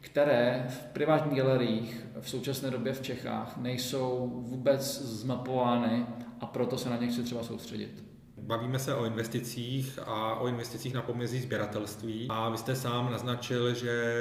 které 0.00 0.66
v 0.68 0.84
privátních 0.84 1.38
galeriích 1.38 2.06
v 2.20 2.30
současné 2.30 2.70
době 2.70 2.92
v 2.92 3.02
Čechách 3.02 3.56
nejsou 3.56 4.32
vůbec 4.46 5.00
zmapovány 5.00 6.06
a 6.40 6.46
proto 6.46 6.78
se 6.78 6.90
na 6.90 6.96
ně 6.96 7.08
chci 7.08 7.22
třeba 7.22 7.42
soustředit. 7.42 8.09
Bavíme 8.42 8.78
se 8.78 8.94
o 8.94 9.04
investicích 9.04 9.98
a 10.06 10.34
o 10.34 10.48
investicích 10.48 10.94
na 10.94 11.02
pomezí 11.02 11.40
sběratelství. 11.40 12.26
A 12.28 12.48
vy 12.48 12.58
jste 12.58 12.76
sám 12.76 13.12
naznačil, 13.12 13.74
že 13.74 14.14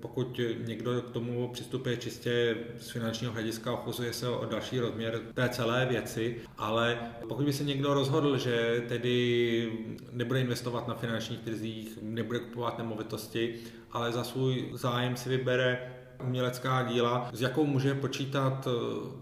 pokud 0.00 0.40
někdo 0.66 1.02
k 1.02 1.10
tomu 1.10 1.48
přistupuje 1.48 1.96
čistě 1.96 2.56
z 2.78 2.90
finančního 2.90 3.32
hlediska, 3.32 3.72
ochuzuje 3.72 4.12
se 4.12 4.28
o 4.28 4.44
další 4.44 4.80
rozměr 4.80 5.20
té 5.34 5.48
celé 5.48 5.86
věci, 5.86 6.36
ale 6.58 6.98
pokud 7.28 7.44
by 7.44 7.52
se 7.52 7.64
někdo 7.64 7.94
rozhodl, 7.94 8.38
že 8.38 8.84
tedy 8.88 9.72
nebude 10.12 10.40
investovat 10.40 10.88
na 10.88 10.94
finančních 10.94 11.40
trzích, 11.40 11.98
nebude 12.02 12.38
kupovat 12.38 12.78
nemovitosti, 12.78 13.54
ale 13.92 14.12
za 14.12 14.24
svůj 14.24 14.70
zájem 14.72 15.16
si 15.16 15.28
vybere 15.28 15.94
umělecká 16.24 16.82
díla, 16.82 17.30
s 17.32 17.40
jakou 17.40 17.66
může 17.66 17.94
počítat 17.94 18.68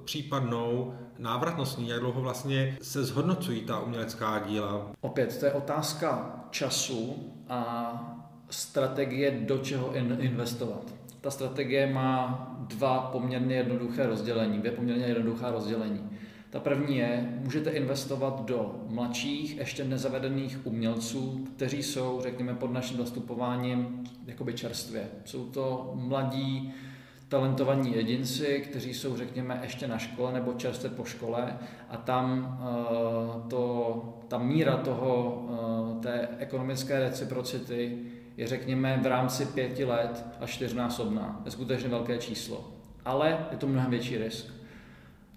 případnou 0.05 0.95
návratnostní, 1.19 1.89
jak 1.89 2.01
dlouho 2.01 2.21
vlastně 2.21 2.79
se 2.83 3.05
zhodnocují 3.05 3.61
ta 3.61 3.81
umělecká 3.81 4.39
díla? 4.39 4.91
Opět, 5.01 5.41
to 5.41 5.47
je 5.47 5.53
otázka 5.53 6.35
času 6.51 7.33
a 7.49 8.23
strategie, 8.51 9.31
do 9.31 9.59
čeho 9.59 9.95
investovat. 10.19 10.95
Ta 11.21 11.31
strategie 11.31 11.93
má 11.93 12.43
dva 12.69 12.99
poměrně 12.99 13.57
jednoduché 13.57 14.07
rozdělení, 14.07 14.59
dvě 14.59 14.73
poměrně 14.73 15.05
jednoduchá 15.05 15.51
rozdělení. 15.51 16.11
Ta 16.51 16.61
první 16.61 16.97
je, 16.97 17.39
můžete 17.45 17.71
investovat 17.71 18.45
do 18.45 18.75
mladších, 18.89 19.57
ještě 19.57 19.85
nezavedených 19.85 20.67
umělců, 20.67 21.45
kteří 21.57 21.83
jsou, 21.83 22.21
řekněme, 22.23 22.55
pod 22.55 22.73
naším 22.73 22.97
zastupováním 22.97 24.05
jakoby 24.27 24.53
čerstvě. 24.53 25.09
Jsou 25.25 25.45
to 25.45 25.93
mladí, 25.95 26.75
talentovaní 27.29 27.95
jedinci, 27.95 28.65
kteří 28.71 28.95
jsou, 28.95 29.17
řekněme, 29.17 29.61
ještě 29.63 29.89
na 29.89 29.99
škole 29.99 30.33
nebo 30.33 30.53
čerstvě 30.53 30.91
po 30.91 31.05
škole 31.05 31.59
a 31.91 31.97
tam 31.97 32.59
uh, 32.61 33.49
to, 33.49 34.19
ta 34.29 34.39
míra 34.39 34.77
toho, 34.77 35.43
uh, 35.95 36.03
té 36.03 36.29
ekonomické 36.39 37.01
reciprocity 37.01 37.99
je, 38.37 38.47
řekněme, 38.47 39.01
v 39.03 39.07
rámci 39.07 39.47
pěti 39.47 39.85
let 39.85 40.25
až 40.41 40.51
čtyřnásobná. 40.51 41.43
Je 41.45 41.51
skutečně 41.51 41.89
velké 41.89 42.19
číslo. 42.19 42.73
Ale 43.05 43.47
je 43.51 43.57
to 43.57 43.67
mnohem 43.67 43.91
větší 43.91 44.19
risk. 44.19 44.57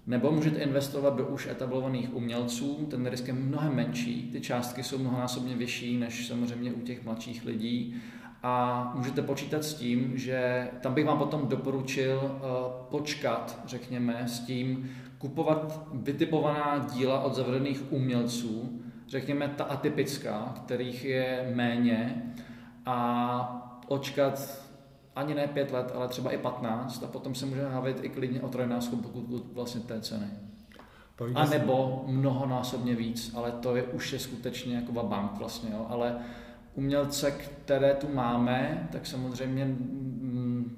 Nebo 0.06 0.30
můžete 0.30 0.58
investovat 0.58 1.16
do 1.16 1.26
už 1.26 1.46
etablovaných 1.46 2.14
umělců, 2.14 2.86
ten 2.90 3.06
risk 3.06 3.28
je 3.28 3.32
mnohem 3.32 3.74
menší, 3.74 4.30
ty 4.32 4.40
částky 4.40 4.82
jsou 4.82 4.98
mnohonásobně 4.98 5.56
vyšší 5.56 5.96
než 5.96 6.26
samozřejmě 6.26 6.72
u 6.72 6.80
těch 6.80 7.04
mladších 7.04 7.44
lidí 7.44 8.02
a 8.42 8.92
můžete 8.94 9.22
počítat 9.22 9.64
s 9.64 9.74
tím, 9.74 10.18
že 10.18 10.68
tam 10.80 10.94
bych 10.94 11.06
vám 11.06 11.18
potom 11.18 11.48
doporučil 11.48 12.20
uh, 12.22 12.40
počkat, 12.90 13.60
řekněme, 13.66 14.22
s 14.26 14.40
tím 14.40 14.90
kupovat 15.18 15.80
vytipovaná 15.92 16.86
díla 16.94 17.20
od 17.20 17.34
zavřených 17.34 17.92
umělců, 17.92 18.80
řekněme 19.08 19.48
ta 19.48 19.64
atypická, 19.64 20.54
kterých 20.64 21.04
je 21.04 21.52
méně 21.54 22.32
a 22.86 23.82
očkat 23.88 24.60
ani 25.16 25.34
ne 25.34 25.46
pět 25.46 25.70
let, 25.70 25.92
ale 25.94 26.08
třeba 26.08 26.30
i 26.30 26.38
15 26.38 27.02
a 27.02 27.06
potom 27.06 27.34
se 27.34 27.46
můžeme 27.46 27.68
bavit 27.68 27.98
i 28.02 28.08
klidně 28.08 28.42
o 28.42 28.48
trojnásobku 28.48 29.42
vlastně 29.54 29.80
té 29.80 30.00
ceny. 30.00 30.26
A 31.34 31.44
nebo 31.44 32.04
mnohonásobně 32.06 32.94
víc, 32.94 33.32
ale 33.34 33.52
to 33.52 33.76
je 33.76 33.82
už 33.82 34.12
je 34.12 34.18
skutečně 34.18 34.76
jako 34.76 34.92
bank 34.92 35.32
vlastně, 35.38 35.70
jo. 35.72 35.86
ale 35.88 36.16
umělce, 36.74 37.30
které 37.30 37.94
tu 37.94 38.08
máme, 38.14 38.88
tak 38.92 39.06
samozřejmě 39.06 39.64
mm, 39.64 40.76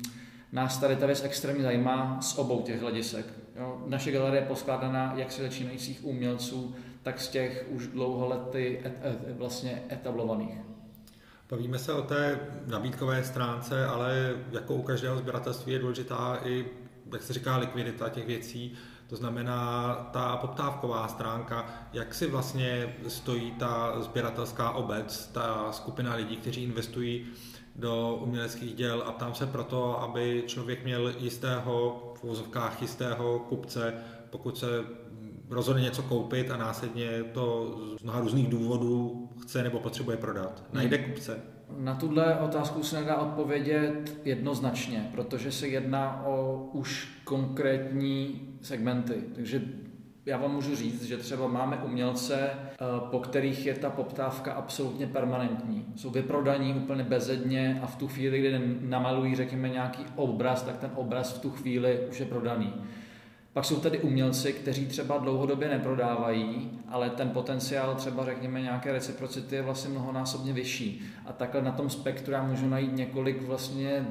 nás 0.52 0.78
tady 0.78 0.96
ta 0.96 1.06
věc 1.06 1.25
extrémně 1.25 1.62
zajímá 1.62 2.20
z 2.20 2.38
obou 2.38 2.62
těch 2.62 2.80
hledisek. 2.80 3.26
Jo. 3.56 3.82
Naše 3.87 4.12
galerie 4.12 4.42
je 4.42 4.46
poskládaná 4.46 5.12
jak 5.16 5.32
si 5.32 5.42
začínajících 5.42 6.04
umělců, 6.04 6.75
tak 7.02 7.20
z 7.20 7.28
těch 7.28 7.66
už 7.68 7.87
dlouholety 7.87 8.82
et, 8.84 8.92
et, 9.04 9.38
vlastně 9.38 9.82
etablovaných. 9.92 10.58
Bavíme 11.50 11.78
se 11.78 11.92
o 11.92 12.02
té 12.02 12.40
nabídkové 12.66 13.25
stránce, 13.25 13.87
ale 13.87 14.37
jako 14.52 14.75
u 14.75 14.82
každého 14.82 15.18
sběratelství 15.18 15.72
je 15.72 15.78
důležitá 15.78 16.40
i, 16.44 16.64
jak 17.12 17.22
se 17.22 17.32
říká, 17.32 17.56
likvidita 17.56 18.08
těch 18.08 18.26
věcí. 18.26 18.75
To 19.06 19.16
znamená 19.16 19.94
ta 20.12 20.37
poptávková 20.37 21.09
stránka, 21.09 21.66
jak 21.92 22.14
si 22.14 22.26
vlastně 22.26 22.97
stojí 23.09 23.50
ta 23.50 24.02
sběratelská 24.02 24.71
obec, 24.71 25.26
ta 25.26 25.73
skupina 25.73 26.14
lidí, 26.14 26.37
kteří 26.37 26.64
investují 26.64 27.26
do 27.76 28.18
uměleckých 28.23 28.75
děl 28.75 29.02
a 29.06 29.12
ptám 29.12 29.35
se 29.35 29.47
proto, 29.47 30.00
aby 30.00 30.44
člověk 30.47 30.85
měl 30.85 31.14
jistého, 31.18 32.02
v 32.16 32.25
úzovkách 32.25 32.82
jistého 32.82 33.38
kupce, 33.38 33.94
pokud 34.30 34.59
se 34.59 34.85
rozhodne 35.50 35.82
něco 35.82 36.02
koupit 36.02 36.50
a 36.50 36.56
následně 36.56 37.23
to 37.23 37.75
z 38.00 38.02
mnoha 38.02 38.21
různých 38.21 38.49
důvodů 38.49 39.28
chce 39.42 39.62
nebo 39.62 39.78
potřebuje 39.78 40.16
prodat. 40.16 40.62
Najde 40.73 40.97
hmm. 40.97 41.06
kupce. 41.06 41.40
Na 41.79 41.95
tuhle 41.95 42.38
otázku 42.38 42.83
se 42.83 43.00
nedá 43.00 43.17
odpovědět 43.17 44.21
jednoznačně, 44.25 45.11
protože 45.12 45.52
se 45.52 45.69
jedná 45.69 46.26
o 46.26 46.69
už 46.73 47.09
konkrétní 47.25 48.41
segmenty. 48.61 49.14
Takže 49.35 49.62
já 50.26 50.37
vám 50.38 50.55
můžu 50.55 50.76
říct, 50.76 51.02
že 51.02 51.17
třeba 51.17 51.49
máme 51.49 51.76
umělce, 51.76 52.37
eh, 52.41 52.76
po 53.11 53.19
kterých 53.19 53.67
je 53.67 53.75
ta 53.75 53.91
poptávka 53.91 54.52
absolutně 54.52 55.07
permanentní. 55.07 55.87
Jsou 55.97 56.11
vyprodaní 56.11 56.75
úplně 56.75 57.05
bezedně 57.05 57.81
a 57.83 57.87
v 57.87 57.97
tu 57.97 58.09
chvíli, 58.09 58.38
kdy 58.38 58.79
namalují, 58.81 59.37
řekněme, 59.37 59.69
nějaký 59.69 60.05
obraz, 60.17 60.62
tak 60.62 60.76
ten 60.76 60.91
obraz 60.95 61.33
v 61.33 61.41
tu 61.41 61.50
chvíli 61.50 61.99
už 62.11 62.21
je 62.21 62.26
prodaný. 62.26 62.75
Pak 63.52 63.64
jsou 63.64 63.80
tady 63.80 63.99
umělci, 63.99 64.52
kteří 64.52 64.87
třeba 64.87 65.18
dlouhodobě 65.18 65.68
neprodávají, 65.68 66.71
ale 66.88 67.11
ten 67.11 67.30
potenciál 67.30 67.94
třeba 67.94 68.25
řekněme 68.25 68.61
nějaké 68.61 68.92
reciprocity 68.92 69.54
je 69.54 69.62
vlastně 69.62 69.90
mnohonásobně 69.90 70.52
vyšší. 70.52 71.02
A 71.26 71.32
takhle 71.32 71.62
na 71.62 71.73
tom 71.73 71.90
spektru 71.90 72.32
já 72.32 72.42
můžu 72.42 72.68
najít 72.68 72.97
několik 72.97 73.42
vlastně 73.42 74.06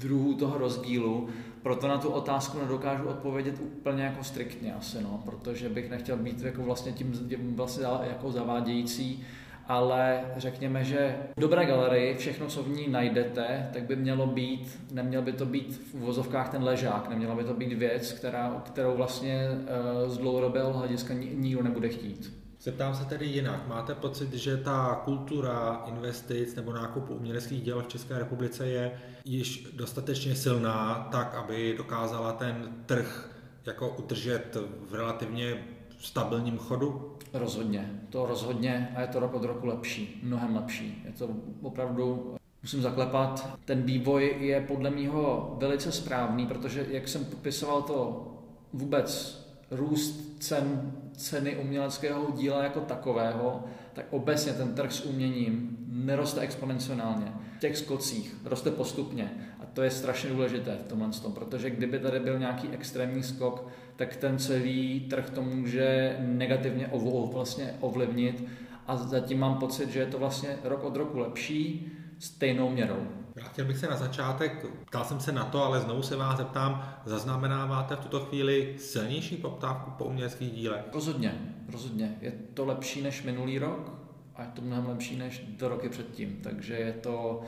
druhů 0.00 0.34
toho 0.34 0.58
rozdílu, 0.58 1.28
proto 1.62 1.88
na 1.88 1.98
tu 1.98 2.08
otázku 2.08 2.58
nedokážu 2.58 3.04
odpovědět 3.04 3.60
úplně 3.60 4.04
jako 4.04 4.24
striktně 4.24 4.74
asi, 4.74 5.02
no, 5.02 5.22
protože 5.24 5.68
bych 5.68 5.90
nechtěl 5.90 6.16
být 6.16 6.40
jako 6.40 6.62
vlastně 6.62 6.92
tím, 6.92 7.12
vlastně 7.56 7.84
jako 8.02 8.32
zavádějící, 8.32 9.24
ale 9.68 10.24
řekněme, 10.36 10.84
že 10.84 11.16
v 11.36 11.40
dobré 11.40 11.66
galerii 11.66 12.16
všechno, 12.16 12.46
co 12.46 12.62
v 12.62 12.68
ní 12.68 12.88
najdete, 12.88 13.70
tak 13.72 13.82
by 13.82 13.96
mělo 13.96 14.26
být, 14.26 14.78
neměl 14.92 15.22
by 15.22 15.32
to 15.32 15.46
být 15.46 15.82
v 15.90 15.94
uvozovkách 15.94 16.50
ten 16.50 16.62
ležák, 16.64 17.08
neměla 17.08 17.34
by 17.34 17.44
to 17.44 17.54
být 17.54 17.72
věc, 17.72 18.12
která, 18.12 18.62
kterou 18.64 18.96
vlastně 18.96 19.48
uh, 19.50 20.10
z 20.10 20.18
dlouhodobého 20.18 20.72
hlediska 20.72 21.14
nikdo 21.14 21.62
nebude 21.62 21.88
chtít. 21.88 22.42
Zeptám 22.60 22.94
se 22.94 23.04
tedy 23.04 23.26
jinak. 23.26 23.68
Máte 23.68 23.94
pocit, 23.94 24.32
že 24.32 24.56
ta 24.56 25.00
kultura 25.04 25.82
investic 25.88 26.54
nebo 26.54 26.72
nákupu 26.72 27.14
uměleckých 27.14 27.62
děl 27.62 27.82
v 27.82 27.88
České 27.88 28.18
republice 28.18 28.66
je 28.66 28.92
již 29.24 29.68
dostatečně 29.76 30.34
silná, 30.34 31.08
tak 31.12 31.34
aby 31.34 31.74
dokázala 31.78 32.32
ten 32.32 32.68
trh 32.86 33.30
jako 33.66 33.88
udržet 33.88 34.56
v 34.88 34.94
relativně 34.94 35.64
stabilním 36.02 36.58
chodu? 36.58 37.16
Rozhodně, 37.32 38.00
to 38.10 38.26
rozhodně 38.26 38.92
a 38.96 39.00
je 39.00 39.06
to 39.06 39.20
rok 39.20 39.34
od 39.34 39.44
roku 39.44 39.66
lepší, 39.66 40.20
mnohem 40.22 40.56
lepší. 40.56 41.02
Je 41.04 41.12
to 41.12 41.28
opravdu 41.62 42.34
musím 42.62 42.82
zaklepat. 42.82 43.58
Ten 43.64 43.82
vývoj 43.82 44.36
je 44.40 44.60
podle 44.60 44.90
mého 44.90 45.54
velice 45.60 45.92
správný, 45.92 46.46
protože 46.46 46.86
jak 46.90 47.08
jsem 47.08 47.24
popisoval 47.24 47.82
to 47.82 48.28
vůbec 48.72 49.42
růst 49.70 50.36
cen, 50.38 50.92
ceny 51.16 51.56
uměleckého 51.56 52.32
díla 52.32 52.62
jako 52.62 52.80
takového, 52.80 53.64
tak 53.92 54.06
obecně 54.10 54.52
ten 54.52 54.74
trh 54.74 54.92
s 54.92 55.04
uměním 55.04 55.76
neroste 55.88 56.40
exponenciálně. 56.40 57.32
V 57.56 57.60
těch 57.60 57.76
skocích 57.76 58.36
roste 58.44 58.70
postupně 58.70 59.51
to 59.72 59.82
je 59.82 59.90
strašně 59.90 60.30
důležité 60.30 60.78
v 60.84 60.88
tomhle 60.88 61.08
tom, 61.10 61.32
protože 61.32 61.70
kdyby 61.70 61.98
tady 61.98 62.20
byl 62.20 62.38
nějaký 62.38 62.68
extrémní 62.68 63.22
skok, 63.22 63.68
tak 63.96 64.16
ten 64.16 64.38
celý 64.38 65.00
trh 65.00 65.30
to 65.30 65.42
může 65.42 66.16
negativně 66.20 66.90
vlastně 67.32 67.74
ovlivnit 67.80 68.44
a 68.86 68.96
zatím 68.96 69.38
mám 69.38 69.58
pocit, 69.58 69.90
že 69.90 70.00
je 70.00 70.06
to 70.06 70.18
vlastně 70.18 70.56
rok 70.64 70.84
od 70.84 70.96
roku 70.96 71.18
lepší 71.18 71.92
stejnou 72.18 72.70
měrou. 72.70 73.06
Chtěl 73.40 73.64
bych 73.64 73.78
se 73.78 73.86
na 73.86 73.96
začátek, 73.96 74.66
ptal 74.86 75.04
jsem 75.04 75.20
se 75.20 75.32
na 75.32 75.44
to, 75.44 75.64
ale 75.64 75.80
znovu 75.80 76.02
se 76.02 76.16
vás 76.16 76.36
zeptám, 76.36 76.98
zaznamenáváte 77.04 77.96
v 77.96 78.00
tuto 78.00 78.20
chvíli 78.20 78.74
silnější 78.78 79.36
poptávku 79.36 79.90
po 79.90 80.04
uměleckých 80.04 80.52
dílech? 80.52 80.84
Rozhodně, 80.94 81.54
rozhodně. 81.72 82.16
Je 82.20 82.32
to 82.54 82.64
lepší 82.64 83.02
než 83.02 83.22
minulý 83.22 83.58
rok 83.58 83.92
a 84.36 84.42
je 84.42 84.48
to 84.54 84.62
mnohem 84.62 84.86
lepší 84.86 85.16
než 85.16 85.44
do 85.58 85.68
roky 85.68 85.88
předtím. 85.88 86.38
Takže 86.42 86.74
je 86.74 86.92
to, 86.92 87.42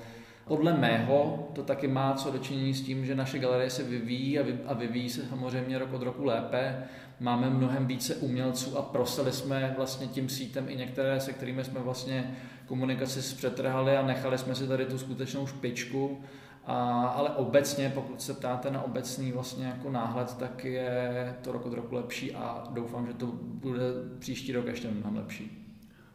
podle 0.46 0.72
mého, 0.72 1.48
to 1.52 1.62
taky 1.62 1.88
má 1.88 2.14
co 2.14 2.30
dočinění 2.30 2.74
s 2.74 2.82
tím, 2.82 3.06
že 3.06 3.14
naše 3.14 3.38
galerie 3.38 3.70
se 3.70 3.82
vyvíjí 3.82 4.38
a 4.66 4.74
vyvíjí 4.74 5.10
se 5.10 5.22
samozřejmě 5.26 5.78
rok 5.78 5.92
od 5.92 6.02
roku 6.02 6.24
lépe. 6.24 6.84
Máme 7.20 7.50
mnohem 7.50 7.86
více 7.86 8.14
umělců 8.14 8.78
a 8.78 8.82
prosili 8.82 9.32
jsme 9.32 9.74
vlastně 9.76 10.06
tím 10.06 10.28
sítem 10.28 10.66
i 10.68 10.76
některé, 10.76 11.20
se 11.20 11.32
kterými 11.32 11.64
jsme 11.64 11.80
vlastně 11.80 12.36
komunikaci 12.66 13.22
zpřetrhali 13.22 13.96
a 13.96 14.06
nechali 14.06 14.38
jsme 14.38 14.54
si 14.54 14.68
tady 14.68 14.84
tu 14.86 14.98
skutečnou 14.98 15.46
špičku. 15.46 16.20
A, 16.66 17.06
ale 17.06 17.30
obecně, 17.30 17.92
pokud 17.94 18.22
se 18.22 18.34
ptáte 18.34 18.70
na 18.70 18.82
obecný 18.82 19.32
vlastně 19.32 19.66
jako 19.66 19.90
náhled, 19.90 20.36
tak 20.38 20.64
je 20.64 21.36
to 21.42 21.52
rok 21.52 21.66
od 21.66 21.72
roku 21.72 21.94
lepší 21.94 22.34
a 22.34 22.64
doufám, 22.70 23.06
že 23.06 23.12
to 23.12 23.26
bude 23.42 23.82
příští 24.18 24.52
rok 24.52 24.66
ještě 24.66 24.90
mnohem 24.90 25.16
lepší. 25.16 25.63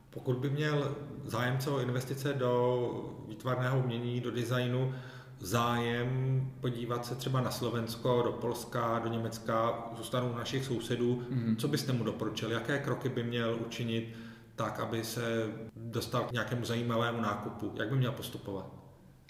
Pokud 0.10 0.38
by 0.38 0.50
měl 0.50 0.96
zájemce 1.26 1.70
o 1.70 1.80
investice 1.80 2.34
do 2.34 2.92
výtvarného 3.28 3.80
umění, 3.80 4.22
do 4.22 4.32
designu, 4.32 4.94
zájem 5.40 6.42
podívat 6.62 7.06
se 7.06 7.16
třeba 7.16 7.42
na 7.42 7.52
Slovensko, 7.52 8.22
do 8.26 8.32
Polska, 8.32 9.00
do 9.00 9.10
Německa, 9.10 9.90
zůstanou 9.98 10.36
našich 10.36 10.66
sousedů, 10.66 11.24
mm-hmm. 11.32 11.56
co 11.56 11.68
byste 11.68 11.94
mu 11.94 12.04
doporučili, 12.04 12.54
jaké 12.54 12.80
kroky 12.80 13.10
by 13.10 13.24
měl 13.24 13.58
učinit, 13.68 14.16
tak, 14.56 14.80
aby 14.80 15.04
se 15.04 15.48
dostal 15.76 16.22
k 16.24 16.32
nějakému 16.32 16.66
zajímavému 16.66 17.22
nákupu? 17.22 17.72
Jak 17.76 17.90
by 17.90 17.96
měl 17.96 18.12
postupovat? 18.12 18.66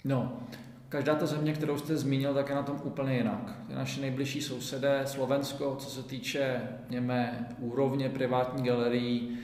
No, 0.04 0.40
každá 0.88 1.14
ta 1.14 1.26
země, 1.26 1.52
kterou 1.52 1.78
jste 1.78 1.96
zmínil, 1.96 2.34
tak 2.34 2.48
je 2.48 2.54
na 2.54 2.62
tom 2.62 2.80
úplně 2.84 3.16
jinak. 3.16 3.54
Je 3.68 3.76
naše 3.76 4.00
nejbližší 4.00 4.42
sousedé, 4.42 5.02
Slovensko, 5.06 5.76
co 5.78 5.90
se 5.90 6.02
týče 6.02 6.60
něme, 6.90 7.48
úrovně 7.58 8.08
privátní 8.08 8.62
galerií, 8.62 9.38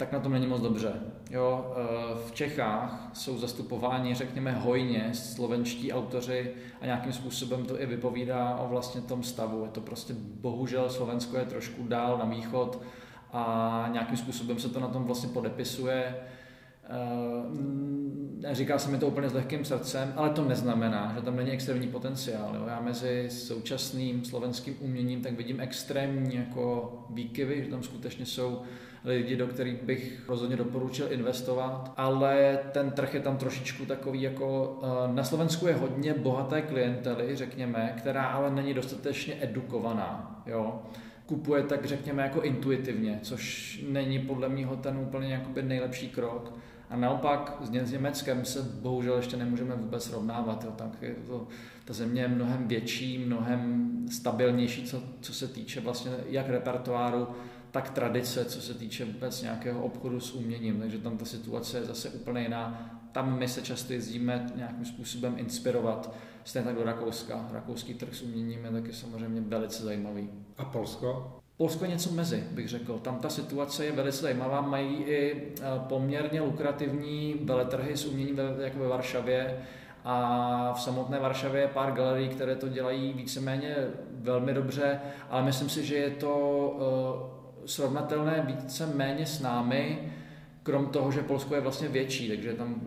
tak 0.00 0.12
na 0.12 0.20
tom 0.20 0.32
není 0.32 0.46
moc 0.46 0.60
dobře. 0.62 0.92
Jo, 1.30 1.74
e, 1.76 2.28
v 2.28 2.32
Čechách 2.32 3.10
jsou 3.12 3.38
zastupováni, 3.38 4.14
řekněme, 4.14 4.52
hojně 4.52 5.10
slovenští 5.12 5.92
autoři 5.92 6.54
a 6.80 6.86
nějakým 6.86 7.12
způsobem 7.12 7.64
to 7.64 7.82
i 7.82 7.86
vypovídá 7.86 8.56
o 8.56 8.68
vlastně 8.68 9.00
tom 9.00 9.22
stavu. 9.22 9.64
Je 9.64 9.70
to 9.70 9.80
prostě, 9.80 10.14
bohužel, 10.40 10.90
Slovensko 10.90 11.36
je 11.36 11.44
trošku 11.44 11.88
dál 11.88 12.18
na 12.18 12.24
východ, 12.24 12.82
a 13.32 13.88
nějakým 13.92 14.16
způsobem 14.16 14.58
se 14.58 14.68
to 14.68 14.80
na 14.80 14.88
tom 14.88 15.04
vlastně 15.04 15.28
podepisuje. 15.28 16.14
Eh, 18.42 18.54
říká 18.54 18.78
se 18.78 18.90
mi 18.90 18.98
to 18.98 19.06
úplně 19.06 19.28
s 19.28 19.32
lehkým 19.32 19.64
srdcem, 19.64 20.12
ale 20.16 20.30
to 20.30 20.44
neznamená, 20.44 21.12
že 21.16 21.22
tam 21.22 21.36
není 21.36 21.50
extrémní 21.50 21.88
potenciál. 21.88 22.56
Jo. 22.56 22.64
Já 22.66 22.80
mezi 22.80 23.26
současným 23.30 24.24
slovenským 24.24 24.76
uměním 24.80 25.22
tak 25.22 25.32
vidím 25.32 25.60
extrémní 25.60 26.36
jako 26.36 26.92
výkyvy, 27.10 27.64
že 27.64 27.70
tam 27.70 27.82
skutečně 27.82 28.26
jsou 28.26 28.62
lidi, 29.04 29.36
do 29.36 29.46
kterých 29.46 29.82
bych 29.82 30.22
rozhodně 30.28 30.56
doporučil 30.56 31.12
investovat, 31.12 31.92
ale 31.96 32.58
ten 32.72 32.90
trh 32.90 33.14
je 33.14 33.20
tam 33.20 33.36
trošičku 33.36 33.86
takový 33.86 34.22
jako, 34.22 34.78
eh, 34.82 35.14
na 35.14 35.24
Slovensku 35.24 35.66
je 35.66 35.74
hodně 35.74 36.14
bohaté 36.14 36.62
klientely, 36.62 37.36
řekněme, 37.36 37.94
která 37.98 38.24
ale 38.24 38.50
není 38.50 38.74
dostatečně 38.74 39.36
edukovaná. 39.40 40.42
Jo 40.46 40.80
kupuje 41.30 41.62
tak 41.62 41.84
řekněme 41.84 42.22
jako 42.22 42.40
intuitivně, 42.40 43.18
což 43.22 43.84
není 43.88 44.18
podle 44.18 44.48
mého 44.48 44.76
ten 44.76 44.98
úplně 44.98 45.32
jakoby 45.32 45.62
nejlepší 45.62 46.08
krok. 46.08 46.52
A 46.90 46.96
naopak 46.96 47.56
s 47.62 47.90
Německem 47.90 48.44
se 48.44 48.62
bohužel 48.62 49.16
ještě 49.16 49.36
nemůžeme 49.36 49.74
vůbec 49.74 50.04
srovnávat. 50.04 50.64
Jo. 50.64 50.70
Tak 50.76 51.02
je 51.02 51.14
to, 51.26 51.46
ta 51.84 51.92
země 51.92 52.22
je 52.22 52.28
mnohem 52.28 52.68
větší, 52.68 53.18
mnohem 53.18 53.90
stabilnější, 54.10 54.84
co, 54.84 55.02
co 55.20 55.34
se 55.34 55.48
týče 55.48 55.80
vlastně 55.80 56.12
jak 56.28 56.48
repertoáru, 56.48 57.28
tak 57.70 57.90
tradice, 57.90 58.44
co 58.44 58.60
se 58.60 58.74
týče 58.74 59.04
vůbec 59.04 59.42
nějakého 59.42 59.82
obchodu 59.82 60.20
s 60.20 60.32
uměním. 60.32 60.80
Takže 60.80 60.98
tam 60.98 61.18
ta 61.18 61.24
situace 61.24 61.78
je 61.78 61.84
zase 61.84 62.08
úplně 62.08 62.42
jiná. 62.42 62.96
Tam 63.12 63.38
my 63.38 63.48
se 63.48 63.62
často 63.62 63.92
jezdíme 63.92 64.50
nějakým 64.56 64.84
způsobem 64.84 65.34
inspirovat 65.38 66.14
Stejně 66.44 66.66
tak 66.66 66.76
do 66.76 66.84
Rakouska. 66.84 67.48
Rakouský 67.52 67.94
trh 67.94 68.14
s 68.14 68.22
uměním 68.22 68.64
je 68.64 68.70
taky 68.70 68.92
samozřejmě 68.92 69.40
velice 69.40 69.84
zajímavý. 69.84 70.30
A 70.58 70.64
Polsko? 70.64 71.36
Polsko 71.56 71.84
je 71.84 71.90
něco 71.90 72.12
mezi, 72.12 72.44
bych 72.50 72.68
řekl. 72.68 72.98
Tam 72.98 73.18
ta 73.18 73.28
situace 73.28 73.84
je 73.84 73.92
velice 73.92 74.22
zajímavá. 74.22 74.60
Mají 74.60 74.96
i 74.96 75.52
eh, 75.60 75.64
poměrně 75.88 76.40
lukrativní 76.40 77.34
veletrhy 77.44 77.96
s 77.96 78.06
uměním 78.06 78.38
jako 78.60 78.78
ve 78.78 78.88
Varšavě. 78.88 79.58
A 80.04 80.72
v 80.72 80.80
samotné 80.80 81.18
Varšavě 81.18 81.60
je 81.60 81.68
pár 81.68 81.92
galerií, 81.92 82.28
které 82.28 82.56
to 82.56 82.68
dělají 82.68 83.12
víceméně 83.12 83.76
velmi 84.10 84.54
dobře, 84.54 85.00
ale 85.30 85.42
myslím 85.42 85.68
si, 85.68 85.86
že 85.86 85.96
je 85.96 86.10
to 86.10 87.39
srovnatelné 87.66 88.44
víceméně 88.46 89.26
s 89.26 89.40
námi 89.40 90.12
krom 90.62 90.86
toho, 90.86 91.12
že 91.12 91.22
Polsko 91.22 91.54
je 91.54 91.60
vlastně 91.60 91.88
větší, 91.88 92.28
takže 92.28 92.52
tam 92.52 92.80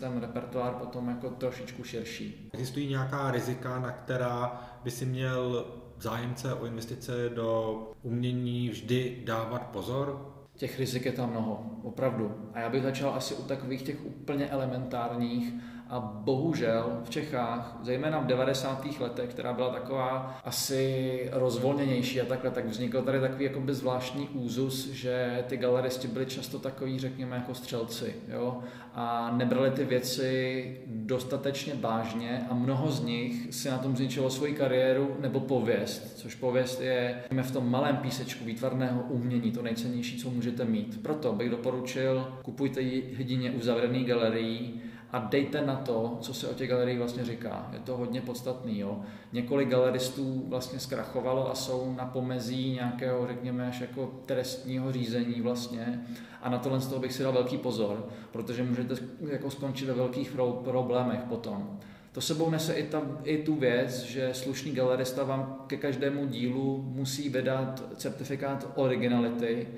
ten 0.00 0.20
repertoár 0.20 0.74
potom 0.74 1.08
jako 1.08 1.30
trošičku 1.30 1.84
širší. 1.84 2.50
Existují 2.52 2.88
nějaká 2.88 3.30
rizika, 3.30 3.78
na 3.80 3.90
která 3.90 4.62
by 4.84 4.90
si 4.90 5.06
měl 5.06 5.66
zájemce 5.98 6.54
o 6.54 6.66
investice 6.66 7.28
do 7.34 7.78
umění 8.02 8.68
vždy 8.68 9.22
dávat 9.24 9.62
pozor? 9.62 10.34
Těch 10.54 10.78
rizik 10.78 11.04
je 11.06 11.12
tam 11.12 11.30
mnoho, 11.30 11.70
opravdu. 11.82 12.50
A 12.54 12.60
já 12.60 12.68
bych 12.70 12.82
začal 12.82 13.14
asi 13.14 13.34
u 13.34 13.42
takových 13.42 13.82
těch 13.82 14.06
úplně 14.06 14.46
elementárních, 14.46 15.54
a 15.90 16.00
bohužel 16.00 17.00
v 17.04 17.10
Čechách, 17.10 17.78
zejména 17.82 18.18
v 18.20 18.26
90. 18.26 19.00
letech, 19.00 19.30
která 19.30 19.52
byla 19.52 19.70
taková 19.70 20.40
asi 20.44 21.28
rozvolněnější 21.32 22.20
a 22.20 22.24
takhle, 22.24 22.50
tak 22.50 22.66
vznikl 22.66 23.02
tady 23.02 23.20
takový 23.20 23.44
jakoby 23.44 23.74
zvláštní 23.74 24.28
úzus, 24.28 24.88
že 24.88 25.44
ty 25.48 25.56
galeristi 25.56 26.08
byli 26.08 26.26
často 26.26 26.58
takový, 26.58 26.98
řekněme, 26.98 27.36
jako 27.36 27.54
střelci, 27.54 28.14
jo? 28.28 28.58
a 28.94 29.34
nebrali 29.36 29.70
ty 29.70 29.84
věci 29.84 30.76
dostatečně 30.86 31.74
vážně 31.80 32.46
a 32.50 32.54
mnoho 32.54 32.90
z 32.90 33.04
nich 33.04 33.54
si 33.54 33.70
na 33.70 33.78
tom 33.78 33.96
zničilo 33.96 34.30
svoji 34.30 34.54
kariéru 34.54 35.16
nebo 35.20 35.40
pověst, 35.40 36.18
což 36.18 36.34
pověst 36.34 36.80
je 36.80 37.22
v 37.42 37.50
tom 37.50 37.70
malém 37.70 37.96
písečku 37.96 38.44
výtvarného 38.44 39.02
umění 39.02 39.52
to 39.52 39.62
nejcennější, 39.62 40.18
co 40.18 40.30
můžete 40.30 40.64
mít. 40.64 41.02
Proto 41.02 41.32
bych 41.32 41.50
doporučil, 41.50 42.38
kupujte 42.42 42.80
jedině 42.80 43.50
uzavřený 43.50 44.04
galerií, 44.04 44.82
a 45.12 45.18
dejte 45.18 45.66
na 45.66 45.76
to, 45.76 46.18
co 46.20 46.34
se 46.34 46.48
o 46.48 46.54
těch 46.54 46.68
galeriích 46.68 46.98
vlastně 46.98 47.24
říká. 47.24 47.70
Je 47.72 47.78
to 47.78 47.96
hodně 47.96 48.20
podstatný. 48.20 48.78
Jo. 48.78 49.00
Několik 49.32 49.68
galeristů 49.68 50.44
vlastně 50.48 50.78
zkrachovalo 50.78 51.50
a 51.50 51.54
jsou 51.54 51.94
na 51.96 52.04
pomezí 52.04 52.72
nějakého, 52.72 53.26
řekněme, 53.26 53.68
až 53.68 53.80
jako 53.80 54.12
trestního 54.26 54.92
řízení 54.92 55.40
vlastně. 55.40 56.04
A 56.42 56.50
na 56.50 56.58
tohle 56.58 56.80
z 56.80 56.86
toho 56.86 57.00
bych 57.00 57.12
si 57.12 57.22
dal 57.22 57.32
velký 57.32 57.58
pozor, 57.58 58.08
protože 58.32 58.62
můžete 58.62 58.94
jako 59.30 59.50
skončit 59.50 59.84
ve 59.84 59.94
velkých 59.94 60.32
problémech 60.64 61.20
potom. 61.20 61.78
To 62.12 62.20
sebou 62.20 62.50
nese 62.50 62.74
i, 62.74 62.82
ta, 62.82 63.02
i 63.24 63.38
tu 63.38 63.54
věc, 63.54 64.02
že 64.02 64.34
slušný 64.34 64.72
galerista 64.72 65.24
vám 65.24 65.64
ke 65.66 65.76
každému 65.76 66.26
dílu 66.26 66.84
musí 66.86 67.28
vydat 67.28 67.82
certifikát 67.96 68.72
originality. 68.74 69.68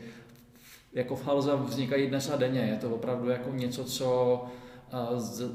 Jako 0.92 1.16
v 1.16 1.26
Halza 1.26 1.56
vznikají 1.56 2.06
dnes 2.06 2.30
a 2.30 2.36
denně. 2.36 2.60
Je 2.60 2.76
to 2.76 2.90
opravdu 2.90 3.28
jako 3.28 3.50
něco, 3.50 3.84
co 3.84 4.44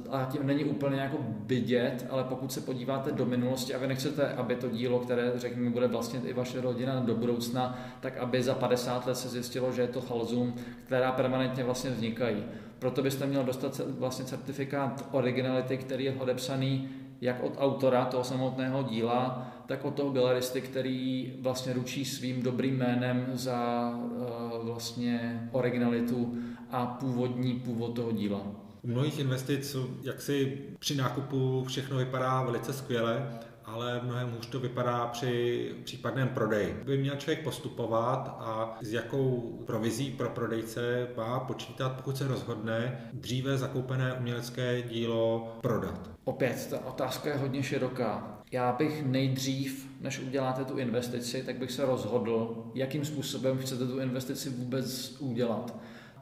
a 0.09 0.25
tím 0.31 0.47
není 0.47 0.65
úplně 0.65 0.99
jako 0.99 1.17
vidět, 1.45 2.05
ale 2.09 2.23
pokud 2.23 2.51
se 2.51 2.61
podíváte 2.61 3.11
do 3.11 3.25
minulosti 3.25 3.75
a 3.75 3.77
vy 3.77 3.87
nechcete, 3.87 4.33
aby 4.33 4.55
to 4.55 4.69
dílo, 4.69 4.99
které 4.99 5.31
řekněme 5.35 5.69
bude 5.69 5.87
vlastně 5.87 6.19
i 6.25 6.33
vaše 6.33 6.61
rodina 6.61 6.99
do 6.99 7.15
budoucna, 7.15 7.79
tak 7.99 8.17
aby 8.17 8.43
za 8.43 8.55
50 8.55 9.07
let 9.07 9.17
se 9.17 9.29
zjistilo, 9.29 9.71
že 9.71 9.81
je 9.81 9.87
to 9.87 10.01
chalzum, 10.01 10.53
která 10.85 11.11
permanentně 11.11 11.63
vlastně 11.63 11.89
vznikají. 11.89 12.43
Proto 12.79 13.03
byste 13.03 13.25
měl 13.25 13.43
dostat 13.43 13.81
vlastně 13.99 14.25
certifikát 14.25 15.09
originality, 15.11 15.77
který 15.77 16.05
je 16.05 16.13
odepsaný 16.13 16.89
jak 17.21 17.43
od 17.43 17.53
autora 17.57 18.05
toho 18.05 18.23
samotného 18.23 18.83
díla, 18.83 19.51
tak 19.65 19.85
od 19.85 19.93
toho 19.93 20.11
galeristy, 20.11 20.61
který 20.61 21.33
vlastně 21.41 21.73
ručí 21.73 22.05
svým 22.05 22.43
dobrým 22.43 22.77
jménem 22.77 23.25
za 23.33 23.91
uh, 23.95 24.65
vlastně 24.65 25.47
originalitu 25.51 26.37
a 26.71 26.85
původní 26.85 27.53
původ 27.53 27.95
toho 27.95 28.11
díla. 28.11 28.66
U 28.87 28.89
mnohých 28.89 29.19
investic, 29.19 29.75
jak 30.03 30.21
si 30.21 30.57
při 30.79 30.95
nákupu 30.95 31.63
všechno 31.67 31.97
vypadá 31.97 32.43
velice 32.43 32.73
skvěle, 32.73 33.39
ale 33.65 34.01
mnohem 34.03 34.31
hůř 34.31 34.47
to 34.47 34.59
vypadá 34.59 35.07
při 35.07 35.71
případném 35.83 36.29
prodeji. 36.29 36.81
By 36.85 36.97
měl 36.97 37.15
člověk 37.15 37.43
postupovat 37.43 38.37
a 38.39 38.77
s 38.81 38.93
jakou 38.93 39.59
provizí 39.65 40.11
pro 40.11 40.29
prodejce 40.29 41.07
má 41.17 41.39
počítat, 41.39 41.89
pokud 41.89 42.17
se 42.17 42.27
rozhodne 42.27 43.09
dříve 43.13 43.57
zakoupené 43.57 44.13
umělecké 44.13 44.81
dílo 44.81 45.57
prodat. 45.61 46.09
Opět, 46.23 46.67
ta 46.69 46.85
otázka 46.85 47.29
je 47.29 47.35
hodně 47.35 47.63
široká. 47.63 48.41
Já 48.51 48.71
bych 48.71 49.05
nejdřív, 49.05 49.89
než 50.01 50.19
uděláte 50.19 50.65
tu 50.65 50.77
investici, 50.77 51.43
tak 51.43 51.57
bych 51.57 51.71
se 51.71 51.85
rozhodl, 51.85 52.65
jakým 52.73 53.05
způsobem 53.05 53.57
chcete 53.57 53.87
tu 53.87 53.99
investici 53.99 54.49
vůbec 54.49 55.17
udělat 55.19 55.77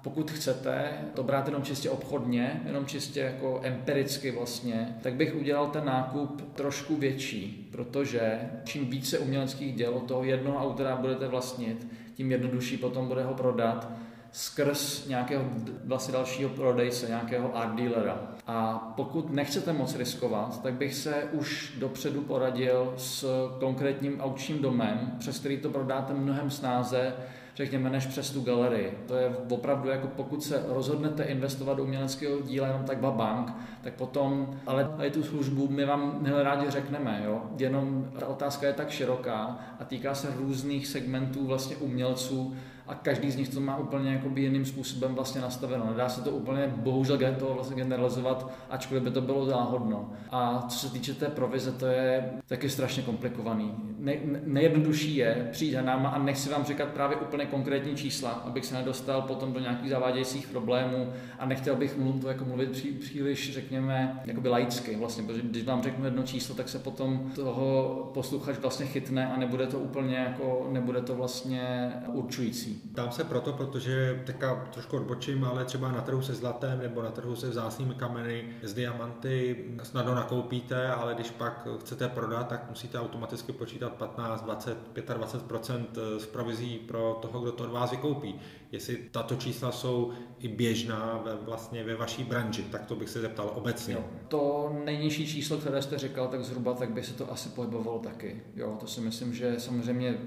pokud 0.05 0.31
chcete 0.31 0.91
to 1.13 1.23
brát 1.23 1.47
jenom 1.47 1.63
čistě 1.63 1.89
obchodně, 1.89 2.61
jenom 2.65 2.85
čistě 2.85 3.19
jako 3.19 3.59
empiricky 3.63 4.31
vlastně, 4.31 4.97
tak 5.01 5.13
bych 5.13 5.35
udělal 5.35 5.67
ten 5.67 5.85
nákup 5.85 6.53
trošku 6.55 6.95
větší, 6.95 7.69
protože 7.71 8.39
čím 8.63 8.85
více 8.85 9.19
uměleckých 9.19 9.75
děl 9.75 9.93
od 9.93 10.07
toho 10.07 10.23
jednoho 10.23 10.57
autora 10.57 10.95
budete 10.95 11.27
vlastnit, 11.27 11.87
tím 12.13 12.31
jednodušší 12.31 12.77
potom 12.77 13.07
bude 13.07 13.23
ho 13.23 13.33
prodat 13.33 13.91
skrz 14.31 15.07
nějakého 15.07 15.43
vlastně 15.85 16.13
dalšího 16.13 16.49
prodejce, 16.49 17.07
nějakého 17.07 17.57
art 17.57 17.75
dealera. 17.75 18.21
A 18.47 18.77
pokud 18.95 19.33
nechcete 19.33 19.73
moc 19.73 19.95
riskovat, 19.95 20.63
tak 20.63 20.73
bych 20.73 20.93
se 20.93 21.23
už 21.31 21.75
dopředu 21.79 22.21
poradil 22.21 22.93
s 22.97 23.25
konkrétním 23.59 24.21
aukčním 24.21 24.61
domem, 24.61 25.15
přes 25.19 25.39
který 25.39 25.57
to 25.57 25.69
prodáte 25.69 26.13
mnohem 26.13 26.49
snáze, 26.51 27.13
řekněme, 27.55 27.89
než 27.89 28.05
přes 28.05 28.31
tu 28.31 28.41
galerii. 28.41 28.97
To 29.07 29.15
je 29.15 29.29
opravdu, 29.49 29.89
jako 29.89 30.07
pokud 30.07 30.43
se 30.43 30.63
rozhodnete 30.67 31.23
investovat 31.23 31.77
do 31.77 31.83
uměleckého 31.83 32.41
díla 32.41 32.67
jenom 32.67 32.83
tak 32.83 32.97
bank, 32.97 33.53
tak 33.83 33.93
potom, 33.93 34.59
ale 34.67 34.89
i 35.01 35.11
tu 35.11 35.23
službu 35.23 35.67
my 35.67 35.85
vám 35.85 36.25
rádi 36.43 36.69
řekneme, 36.69 37.21
jo? 37.25 37.41
jenom 37.57 38.07
ta 38.19 38.27
otázka 38.27 38.67
je 38.67 38.73
tak 38.73 38.89
široká 38.89 39.59
a 39.79 39.85
týká 39.85 40.15
se 40.15 40.33
různých 40.37 40.87
segmentů 40.87 41.47
vlastně 41.47 41.75
umělců, 41.75 42.55
a 42.87 42.95
každý 42.95 43.31
z 43.31 43.35
nich 43.35 43.49
to 43.49 43.59
má 43.59 43.77
úplně 43.77 44.11
jakoby 44.11 44.41
jiným 44.41 44.65
způsobem 44.65 45.15
vlastně 45.15 45.41
nastaveno. 45.41 45.85
Nedá 45.89 46.09
se 46.09 46.21
to 46.21 46.31
úplně 46.31 46.73
bohužel 46.77 47.17
to 47.39 47.53
vlastně 47.53 47.75
generalizovat, 47.75 48.51
ačkoliv 48.69 49.03
by 49.03 49.11
to 49.11 49.21
bylo 49.21 49.45
záhodno. 49.45 50.09
A 50.31 50.65
co 50.69 50.79
se 50.79 50.93
týče 50.93 51.13
té 51.13 51.25
provize, 51.25 51.71
to 51.71 51.85
je 51.85 52.31
taky 52.47 52.69
strašně 52.69 53.03
komplikovaný. 53.03 53.71
Ne, 53.99 54.15
nejjednodušší 54.45 55.15
je 55.15 55.49
přijít 55.51 55.71
za 55.71 55.81
náma 55.81 56.09
a 56.09 56.19
nechci 56.19 56.49
vám 56.49 56.63
říkat 56.63 56.89
právě 56.89 57.17
úplně 57.17 57.45
konkrétní 57.45 57.95
čísla, 57.95 58.29
abych 58.29 58.65
se 58.65 58.75
nedostal 58.75 59.21
potom 59.21 59.53
do 59.53 59.59
nějakých 59.59 59.89
zavádějících 59.89 60.47
problémů 60.47 61.09
a 61.39 61.45
nechtěl 61.45 61.75
bych 61.75 61.97
mluvit, 61.97 62.21
to 62.21 62.27
jako 62.27 62.45
mluvit 62.45 62.71
pří, 62.71 62.91
příliš, 62.91 63.53
řekněme, 63.53 64.21
jakoby 64.25 64.49
laicky 64.49 64.95
vlastně, 64.95 65.23
protože 65.23 65.41
když 65.41 65.63
vám 65.63 65.83
řeknu 65.83 66.05
jedno 66.05 66.23
číslo, 66.23 66.55
tak 66.55 66.69
se 66.69 66.79
potom 66.79 67.31
toho 67.35 68.11
posluchač 68.13 68.57
vlastně 68.57 68.85
chytne 68.85 69.27
a 69.27 69.37
nebude 69.37 69.67
to 69.67 69.79
úplně 69.79 70.15
jako, 70.15 70.67
nebude 70.71 71.01
to 71.01 71.15
vlastně 71.15 71.91
určující. 72.07 72.74
Dám 72.83 73.11
se 73.11 73.23
proto, 73.23 73.53
protože 73.53 74.23
teďka 74.25 74.67
trošku 74.73 74.97
odbočím, 74.97 75.45
ale 75.45 75.65
třeba 75.65 75.91
na 75.91 76.01
trhu 76.01 76.21
se 76.21 76.33
zlatem 76.33 76.79
nebo 76.79 77.01
na 77.01 77.11
trhu 77.11 77.35
se 77.35 77.49
vzácnými 77.49 77.95
kameny 77.95 78.55
z 78.63 78.73
diamanty 78.73 79.65
snadno 79.83 80.15
nakoupíte, 80.15 80.87
ale 80.87 81.13
když 81.13 81.31
pak 81.31 81.67
chcete 81.79 82.07
prodat, 82.07 82.47
tak 82.47 82.69
musíte 82.69 82.99
automaticky 82.99 83.51
počítat 83.51 83.93
15, 83.93 84.41
20, 84.41 84.77
25 85.13 85.97
z 86.17 86.25
provizí 86.25 86.77
pro 86.77 87.19
toho, 87.21 87.39
kdo 87.39 87.51
to 87.51 87.63
od 87.63 87.71
vás 87.71 87.91
vykoupí. 87.91 88.39
Jestli 88.75 88.97
tato 89.11 89.35
čísla 89.35 89.71
jsou 89.71 90.11
i 90.39 90.47
běžná 90.47 91.21
ve, 91.25 91.35
vlastně 91.35 91.83
ve 91.83 91.95
vaší 91.95 92.23
branži, 92.23 92.63
tak 92.71 92.85
to 92.85 92.95
bych 92.95 93.09
se 93.09 93.21
zeptal 93.21 93.51
obecně. 93.55 93.93
Jo. 93.93 94.03
To 94.27 94.71
nejnižší 94.85 95.27
číslo, 95.27 95.57
které 95.57 95.81
jste 95.81 95.97
říkal, 95.97 96.27
tak 96.27 96.43
zhruba 96.43 96.73
tak 96.73 96.89
by 96.89 97.03
se 97.03 97.13
to 97.13 97.31
asi 97.31 97.49
pohybovalo 97.49 97.99
taky. 97.99 98.41
Jo, 98.55 98.77
to 98.79 98.87
si 98.87 99.01
myslím, 99.01 99.33
že 99.33 99.59
samozřejmě 99.59 100.17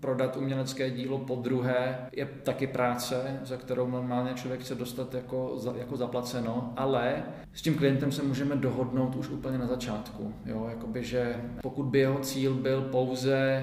prodat 0.00 0.36
umělecké 0.36 0.90
dílo 0.90 1.18
po 1.18 1.34
druhé 1.34 2.08
je 2.12 2.26
taky 2.42 2.66
práce, 2.66 3.40
za 3.42 3.56
kterou 3.56 3.90
normálně 3.90 4.34
člověk 4.34 4.60
chce 4.60 4.74
dostat 4.74 5.14
jako, 5.14 5.52
za, 5.56 5.74
jako 5.76 5.96
zaplaceno, 5.96 6.72
ale 6.76 7.22
s 7.52 7.62
tím 7.62 7.74
klientem 7.74 8.12
se 8.12 8.22
můžeme 8.22 8.56
dohodnout 8.56 9.16
už 9.16 9.28
úplně 9.28 9.58
na 9.58 9.66
začátku. 9.66 10.34
Jo? 10.46 10.66
Jakoby, 10.68 11.04
že 11.04 11.40
pokud 11.62 11.82
by 11.82 11.98
jeho 11.98 12.18
cíl 12.18 12.54
byl 12.54 12.82
pouze 12.82 13.62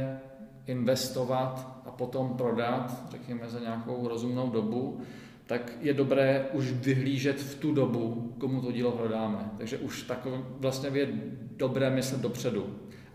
investovat 0.68 1.82
a 1.86 1.92
potom 1.92 2.38
prodat, 2.38 3.04
řekněme 3.12 3.50
za 3.50 3.60
nějakou 3.60 4.08
rozumnou 4.08 4.50
dobu, 4.50 5.00
tak 5.46 5.72
je 5.82 5.94
dobré 5.94 6.46
už 6.54 6.72
vyhlížet 6.72 7.42
v 7.42 7.56
tu 7.56 7.74
dobu, 7.74 8.34
komu 8.38 8.62
to 8.62 8.72
dílo 8.72 8.92
prodáme. 8.92 9.52
Takže 9.58 9.78
už 9.78 10.04
takové 10.04 10.38
vlastně 10.60 10.90
je 10.90 11.08
dobré 11.58 11.90
myslet 11.90 12.22
dopředu. 12.22 12.66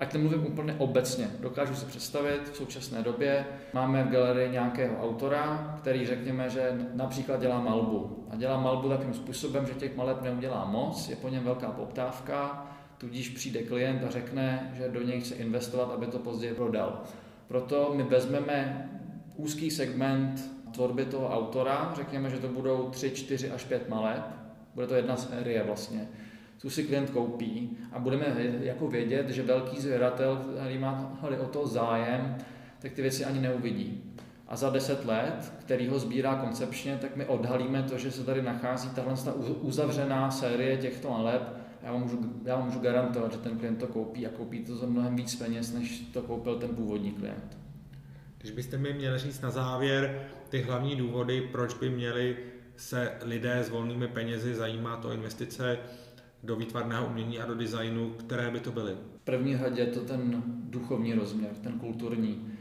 Ať 0.00 0.14
nemluvím 0.14 0.46
úplně 0.46 0.74
obecně, 0.74 1.30
dokážu 1.40 1.74
si 1.74 1.86
představit 1.86 2.48
v 2.52 2.56
současné 2.56 3.02
době, 3.02 3.46
máme 3.74 4.04
v 4.04 4.08
galerii 4.08 4.50
nějakého 4.50 5.02
autora, 5.02 5.74
který 5.78 6.06
řekněme, 6.06 6.50
že 6.50 6.88
například 6.94 7.40
dělá 7.40 7.60
malbu. 7.60 8.26
A 8.30 8.36
dělá 8.36 8.60
malbu 8.60 8.88
takým 8.88 9.14
způsobem, 9.14 9.66
že 9.66 9.74
těch 9.74 9.96
maleb 9.96 10.22
neudělá 10.22 10.64
moc, 10.64 11.08
je 11.08 11.16
po 11.16 11.28
něm 11.28 11.44
velká 11.44 11.70
poptávka, 11.70 12.66
tudíž 12.98 13.28
přijde 13.28 13.62
klient 13.62 14.04
a 14.04 14.10
řekne, 14.10 14.72
že 14.76 14.88
do 14.88 15.02
něj 15.02 15.20
chce 15.20 15.34
investovat, 15.34 15.90
aby 15.90 16.06
to 16.06 16.18
později 16.18 16.54
prodal. 16.54 17.02
Proto 17.48 17.92
my 17.94 18.02
vezmeme 18.02 18.90
úzký 19.36 19.70
segment 19.70 20.50
tvorby 20.74 21.04
toho 21.04 21.28
autora, 21.28 21.92
řekněme, 21.96 22.30
že 22.30 22.38
to 22.38 22.48
budou 22.48 22.90
3, 22.90 23.10
4 23.10 23.50
až 23.50 23.64
5 23.64 23.88
maleb, 23.88 24.22
bude 24.74 24.86
to 24.86 24.94
jedna 24.94 25.16
série 25.16 25.62
vlastně 25.62 26.08
tu 26.60 26.70
si 26.70 26.84
klient 26.84 27.10
koupí 27.10 27.78
a 27.92 27.98
budeme 27.98 28.26
jako 28.60 28.88
vědět, 28.88 29.28
že 29.28 29.42
velký 29.42 29.80
zvědatel, 29.80 30.36
který 30.36 30.78
má 30.78 31.18
o 31.40 31.46
to 31.46 31.66
zájem, 31.66 32.36
tak 32.78 32.92
ty 32.92 33.02
věci 33.02 33.24
ani 33.24 33.40
neuvidí. 33.40 34.02
A 34.48 34.56
za 34.56 34.70
deset 34.70 35.04
let, 35.04 35.52
který 35.60 35.88
ho 35.88 35.98
sbírá 35.98 36.34
koncepčně, 36.34 36.98
tak 37.00 37.16
my 37.16 37.24
odhalíme 37.24 37.82
to, 37.82 37.98
že 37.98 38.10
se 38.10 38.24
tady 38.24 38.42
nachází 38.42 38.90
tahle 38.90 39.14
uzavřená 39.60 40.30
série 40.30 40.76
těchto 40.76 41.10
maleb. 41.10 41.57
Já 41.82 41.92
vám, 41.92 42.02
můžu, 42.02 42.32
já 42.44 42.56
vám 42.56 42.64
můžu 42.64 42.78
garantovat, 42.80 43.32
že 43.32 43.38
ten 43.38 43.58
klient 43.58 43.76
to 43.76 43.86
koupí 43.86 44.26
a 44.26 44.30
koupí 44.30 44.64
to 44.64 44.76
za 44.76 44.86
mnohem 44.86 45.16
víc 45.16 45.36
peněz, 45.36 45.74
než 45.74 46.00
to 46.00 46.22
koupil 46.22 46.58
ten 46.58 46.68
původní 46.68 47.12
klient. 47.12 47.58
Když 48.38 48.50
byste 48.50 48.78
mi 48.78 48.92
měli 48.92 49.18
říct 49.18 49.40
na 49.40 49.50
závěr 49.50 50.28
ty 50.48 50.62
hlavní 50.62 50.96
důvody, 50.96 51.48
proč 51.52 51.74
by 51.74 51.90
měli 51.90 52.36
se 52.76 53.12
lidé 53.22 53.58
s 53.58 53.70
volnými 53.70 54.08
penězi 54.08 54.54
zajímat 54.54 55.04
o 55.04 55.12
investice 55.12 55.78
do 56.42 56.56
výtvarného 56.56 57.06
umění 57.06 57.38
a 57.38 57.46
do 57.46 57.54
designu, 57.54 58.10
které 58.10 58.50
by 58.50 58.60
to 58.60 58.72
byly? 58.72 58.94
V 59.16 59.24
první 59.24 59.56
řadě 59.56 59.82
je 59.82 59.86
to 59.86 60.00
ten 60.00 60.42
duchovní 60.46 61.14
rozměr, 61.14 61.50
ten 61.62 61.72
kulturní. 61.72 62.52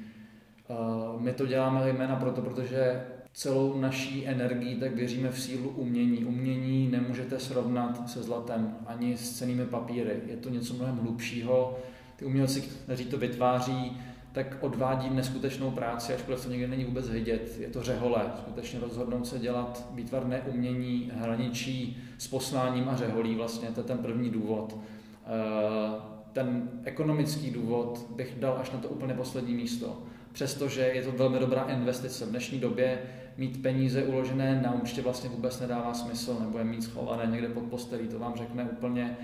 My 1.19 1.33
to 1.33 1.45
děláme 1.45 1.83
zejména 1.83 2.15
proto, 2.15 2.41
protože 2.41 3.05
celou 3.37 3.79
naší 3.79 4.27
energii 4.27 4.75
tak 4.75 4.95
věříme 4.95 5.31
v 5.31 5.39
sílu 5.39 5.69
umění. 5.69 6.25
Umění 6.25 6.87
nemůžete 6.87 7.39
srovnat 7.39 8.09
se 8.09 8.23
zlatem 8.23 8.75
ani 8.85 9.17
s 9.17 9.37
cenými 9.37 9.65
papíry. 9.65 10.19
Je 10.27 10.37
to 10.37 10.49
něco 10.49 10.73
mnohem 10.73 10.97
hlubšího. 10.97 11.79
Ty 12.15 12.25
umělci, 12.25 12.61
kteří 12.61 13.05
to 13.05 13.17
vytváří, 13.17 13.97
tak 14.31 14.57
odvádí 14.61 15.09
neskutečnou 15.09 15.71
práci, 15.71 16.13
ačkoliv 16.13 16.45
to 16.45 16.51
někdy 16.51 16.67
není 16.67 16.85
vůbec 16.85 17.09
vidět. 17.09 17.57
Je 17.59 17.67
to 17.67 17.83
řehole, 17.83 18.31
skutečně 18.37 18.79
rozhodnout 18.79 19.27
se 19.27 19.39
dělat 19.39 19.87
výtvarné 19.91 20.41
umění 20.41 21.11
hraničí 21.15 21.97
s 22.17 22.27
posláním 22.27 22.89
a 22.89 22.95
řeholí 22.95 23.35
vlastně, 23.35 23.69
to 23.69 23.79
je 23.79 23.83
ten 23.83 23.97
první 23.97 24.29
důvod. 24.29 24.77
Eh, 25.25 25.99
ten 26.33 26.69
ekonomický 26.83 27.51
důvod 27.51 28.05
bych 28.15 28.35
dal 28.39 28.57
až 28.61 28.71
na 28.71 28.79
to 28.79 28.87
úplně 28.87 29.13
poslední 29.13 29.53
místo. 29.53 30.03
Přestože 30.31 30.81
je 30.81 31.01
to 31.01 31.11
velmi 31.11 31.39
dobrá 31.39 31.61
investice. 31.63 32.25
V 32.25 32.29
dnešní 32.29 32.59
době 32.59 32.99
mít 33.37 33.61
peníze 33.61 34.03
uložené 34.03 34.61
na 34.61 34.73
účtě 34.73 35.01
vlastně 35.01 35.29
vůbec 35.29 35.59
nedává 35.59 35.93
smysl, 35.93 36.37
nebo 36.39 36.57
je 36.57 36.63
mít 36.63 36.83
schované 36.83 37.31
někde 37.31 37.49
pod 37.49 37.63
postelí, 37.63 38.07
to 38.07 38.19
vám 38.19 38.35
řekne 38.35 38.63
úplně 38.63 39.17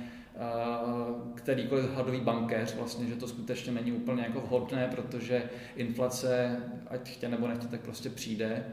kterýkoliv 1.36 1.96
hadový 1.96 2.20
bankéř, 2.20 2.76
vlastně, 2.76 3.06
že 3.06 3.16
to 3.16 3.28
skutečně 3.28 3.72
není 3.72 3.92
úplně 3.92 4.24
jako 4.24 4.40
vhodné, 4.42 4.88
protože 4.96 5.50
inflace, 5.76 6.58
ať 6.88 7.10
chtě 7.10 7.30
nebo 7.30 7.48
nechtě, 7.48 7.68
tak 7.68 7.82
prostě 7.82 8.10
přijde. 8.10 8.66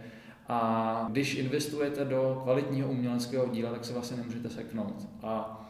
A 0.48 1.07
když 1.11 1.35
investujete 1.35 2.05
do 2.05 2.40
kvalitního 2.42 2.90
uměleckého 2.90 3.48
díla, 3.48 3.70
tak 3.70 3.85
se 3.85 3.92
vlastně 3.92 4.16
nemůžete 4.16 4.48
seknout. 4.48 5.09
A 5.22 5.61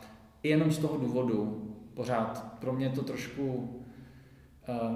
jenom 0.42 0.70
z 0.70 0.78
toho 0.78 0.98
důvodu, 0.98 1.66
pořád, 1.94 2.56
pro 2.60 2.72
mě 2.72 2.88
to 2.88 3.02
trošku 3.02 3.76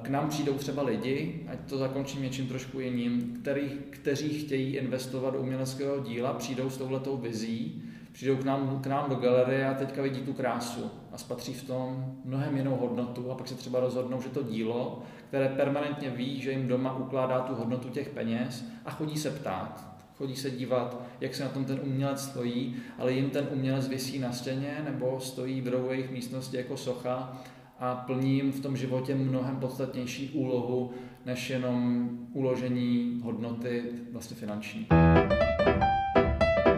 k 0.03 0.09
nám 0.09 0.29
přijdou 0.29 0.55
třeba 0.55 0.83
lidi, 0.83 1.46
ať 1.48 1.59
to 1.68 1.79
zakončím 1.79 2.22
něčím 2.22 2.46
trošku 2.46 2.81
jiným, 2.81 3.37
který, 3.42 3.70
kteří 3.90 4.29
chtějí 4.29 4.77
investovat 4.77 5.31
do 5.31 5.40
uměleckého 5.40 6.00
díla, 6.00 6.33
přijdou 6.33 6.70
s 6.70 6.77
touhletou 6.77 7.16
vizí, 7.16 7.83
přijdou 8.12 8.37
k 8.37 8.44
nám, 8.44 8.81
k 8.83 8.87
nám 8.87 9.11
do 9.11 9.16
galerie 9.16 9.68
a 9.68 9.74
teďka 9.74 10.03
vidí 10.03 10.20
tu 10.20 10.33
krásu. 10.33 10.90
A 11.12 11.18
spatří 11.18 11.55
v 11.55 11.66
tom 11.66 12.14
mnohem 12.24 12.57
jinou 12.57 12.77
hodnotu 12.77 13.31
a 13.31 13.35
pak 13.35 13.48
se 13.48 13.55
třeba 13.55 13.81
rozhodnou, 13.81 14.22
že 14.22 14.29
to 14.29 14.42
dílo, 14.42 15.03
které 15.29 15.48
permanentně 15.48 16.11
ví, 16.11 16.40
že 16.40 16.50
jim 16.50 16.68
doma 16.68 16.96
ukládá 16.96 17.40
tu 17.40 17.55
hodnotu 17.55 17.88
těch 17.88 18.09
peněz 18.09 18.64
a 18.85 18.90
chodí 18.90 19.16
se 19.16 19.31
ptát, 19.31 19.94
chodí 20.18 20.37
se 20.37 20.50
dívat, 20.50 21.03
jak 21.20 21.35
se 21.35 21.44
na 21.44 21.48
tom 21.48 21.64
ten 21.64 21.81
umělec 21.83 22.22
stojí, 22.22 22.77
ale 22.98 23.12
jim 23.12 23.31
ten 23.31 23.48
umělec 23.53 23.88
vysí 23.88 24.18
na 24.18 24.33
stěně 24.33 24.83
nebo 24.85 25.20
stojí 25.20 25.61
v 25.61 25.68
rohu 25.68 25.90
jejich 25.90 26.11
místnosti 26.11 26.57
jako 26.57 26.77
socha 26.77 27.42
a 27.78 27.94
plní 27.94 28.34
jim 28.37 28.52
v 28.52 28.60
tom 28.60 28.76
životě 28.76 29.14
mnohem 29.14 29.56
podstatnější 29.56 30.30
úlohu, 30.30 30.90
než 31.26 31.50
jenom 31.50 32.08
uložení 32.32 33.20
hodnoty 33.24 33.82
vlastně 34.12 34.37
finanční. 34.37 34.87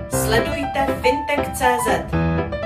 Sledujte 0.08 0.86
fintech.cz. 1.02 2.65